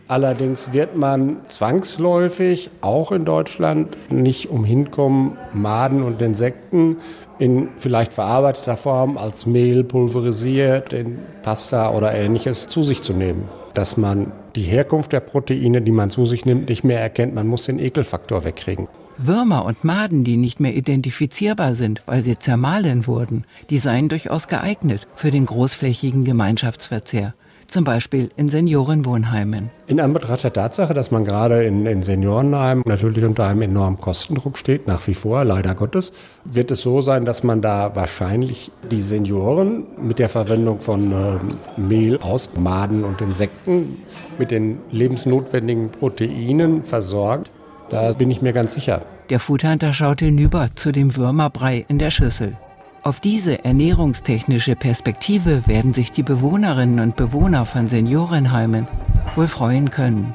Allerdings 0.08 0.74
wird 0.74 0.96
man 0.96 1.38
zwangsläufig 1.48 2.70
auch 2.82 3.12
in 3.12 3.26
Deutschland 3.26 3.98
nicht 4.12 4.50
umhin 4.52 4.92
kommen, 4.92 5.38
Maden 5.54 6.04
und 6.04 6.22
Insekten 6.22 6.98
in 7.40 7.70
vielleicht 7.78 8.14
verarbeiteter 8.14 8.78
Form 8.78 9.18
als 9.18 9.48
Mehl 9.48 9.84
pulverisiert, 9.84 10.94
in 10.94 11.18
Pasta 11.42 11.92
oder 11.96 12.14
ähnliches 12.14 12.68
zu 12.68 12.84
sich 12.84 13.02
zu 13.02 13.14
nehmen. 13.14 13.44
Dass 13.80 13.96
man 13.96 14.34
die 14.58 14.64
Herkunft 14.64 15.14
der 15.14 15.22
Proteine, 15.22 15.82
die 15.82 15.92
man 15.92 16.10
zu 16.10 16.26
sich 16.26 16.44
nimmt, 16.46 16.68
nicht 16.68 16.84
mehr 16.84 17.00
erkennt. 17.00 17.34
Man 17.34 17.48
muss 17.48 17.64
den 17.64 17.80
Ekelfaktor 17.80 18.44
wegkriegen. 18.44 18.90
Würmer 19.18 19.64
und 19.64 19.86
Maden, 19.86 20.26
die 20.26 20.36
nicht 20.36 20.60
mehr 20.60 20.76
identifizierbar 20.76 21.76
sind, 21.76 22.02
weil 22.06 22.22
sie 22.22 22.38
zermahlen 22.38 23.08
wurden, 23.08 23.46
die 23.70 23.78
seien 23.78 24.10
durchaus 24.10 24.50
geeignet 24.50 25.08
für 25.16 25.32
den 25.32 25.46
großflächigen 25.46 26.26
Gemeinschaftsverzehr 26.26 27.34
zum 27.72 27.84
Beispiel 27.84 28.30
in 28.36 28.48
Seniorenwohnheimen. 28.48 29.70
In 29.88 30.00
Anbetracht 30.00 30.44
der 30.44 30.54
Tatsache, 30.54 30.94
dass 30.94 31.12
man 31.12 31.26
gerade 31.26 31.64
in, 31.64 31.86
in 31.86 32.04
Seniorenheimen 32.04 32.84
natürlich 32.86 33.24
unter 33.24 33.48
einem 33.48 33.62
enormen 33.62 34.00
Kostendruck 34.00 34.58
steht, 34.58 34.88
nach 34.88 35.06
wie 35.08 35.14
vor, 35.14 35.44
leider 35.46 35.76
Gottes, 35.76 36.12
wird 36.46 36.72
es 36.72 36.82
so 36.82 37.02
sein, 37.02 37.26
dass 37.26 37.44
man 37.44 37.62
da 37.62 37.96
wahrscheinlich 37.96 38.72
die 38.92 39.02
Senioren 39.02 39.86
mit 40.02 40.20
der 40.20 40.30
Verwendung 40.30 40.80
von 40.80 41.12
äh, 41.12 41.80
Mehl 41.80 42.18
aus 42.20 42.50
Maden 42.58 43.04
und 43.04 43.22
Insekten 43.22 43.98
mit 44.38 44.52
den 44.52 44.80
lebensnotwendigen 44.92 45.92
Proteinen 45.92 46.84
versorgt. 46.84 47.52
Da 47.90 48.12
bin 48.14 48.30
ich 48.30 48.42
mir 48.42 48.54
ganz 48.54 48.74
sicher. 48.74 49.02
Der 49.30 49.40
Foodhunter 49.40 49.94
schaut 49.94 50.22
hinüber 50.22 50.70
zu 50.76 50.92
dem 50.92 51.16
Würmerbrei 51.16 51.86
in 51.88 52.00
der 52.00 52.12
Schüssel. 52.12 52.58
Auf 53.02 53.22
diese 53.22 53.64
ernährungstechnische 53.64 54.76
Perspektive 54.76 55.66
werden 55.68 55.94
sich 55.94 56.12
die 56.12 56.24
Bewohnerinnen 56.24 57.00
und 57.00 57.16
Bewohner 57.16 57.66
von 57.66 57.88
Seniorenheimen 57.88 58.88
wohl 59.36 59.48
freuen 59.48 59.90
können. 59.90 60.34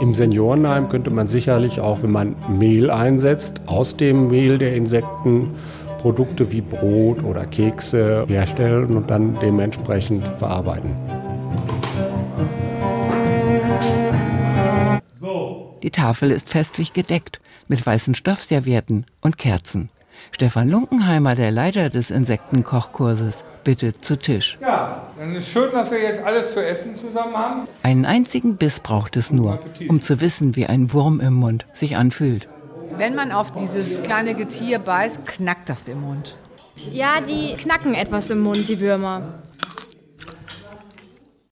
Im 0.00 0.14
Seniorenheim 0.14 0.88
könnte 0.88 1.10
man 1.10 1.26
sicherlich 1.26 1.80
auch, 1.80 2.02
wenn 2.02 2.12
man 2.12 2.36
Mehl 2.48 2.90
einsetzt, 2.90 3.62
aus 3.66 3.96
dem 3.96 4.28
Mehl 4.28 4.58
der 4.58 4.76
Insekten 4.76 5.50
Produkte 5.98 6.50
wie 6.52 6.60
Brot 6.60 7.22
oder 7.24 7.44
Kekse 7.44 8.24
herstellen 8.28 8.96
und 8.96 9.10
dann 9.10 9.38
dementsprechend 9.40 10.26
verarbeiten. 10.36 10.94
Die 15.82 15.90
Tafel 15.90 16.30
ist 16.30 16.48
festlich 16.48 16.92
gedeckt 16.92 17.40
mit 17.66 17.84
weißen 17.84 18.14
Stoffservietten 18.14 19.06
und 19.20 19.38
Kerzen. 19.38 19.88
Stefan 20.30 20.68
Lunkenheimer, 20.68 21.34
der 21.34 21.50
Leiter 21.50 21.90
des 21.90 22.10
Insektenkochkurses, 22.10 23.44
bittet 23.64 24.04
zu 24.04 24.16
Tisch. 24.16 24.58
Ja, 24.60 25.02
dann 25.18 25.34
ist 25.34 25.48
schön, 25.48 25.70
dass 25.72 25.90
wir 25.90 26.00
jetzt 26.00 26.22
alles 26.24 26.52
zu 26.52 26.64
essen 26.64 26.96
zusammen 26.96 27.36
haben. 27.36 27.68
Einen 27.82 28.04
einzigen 28.04 28.56
Biss 28.56 28.80
braucht 28.80 29.16
es 29.16 29.30
nur, 29.30 29.58
um 29.88 30.02
zu 30.02 30.20
wissen, 30.20 30.56
wie 30.56 30.66
ein 30.66 30.92
Wurm 30.92 31.20
im 31.20 31.34
Mund 31.34 31.66
sich 31.72 31.96
anfühlt. 31.96 32.48
Wenn 32.96 33.14
man 33.14 33.32
auf 33.32 33.54
dieses 33.54 34.02
kleine 34.02 34.34
Getier 34.34 34.78
beißt, 34.78 35.24
knackt 35.26 35.68
das 35.68 35.88
im 35.88 36.00
Mund. 36.02 36.36
Ja, 36.90 37.20
die 37.20 37.54
knacken 37.54 37.94
etwas 37.94 38.30
im 38.30 38.40
Mund, 38.40 38.68
die 38.68 38.80
Würmer. 38.80 39.34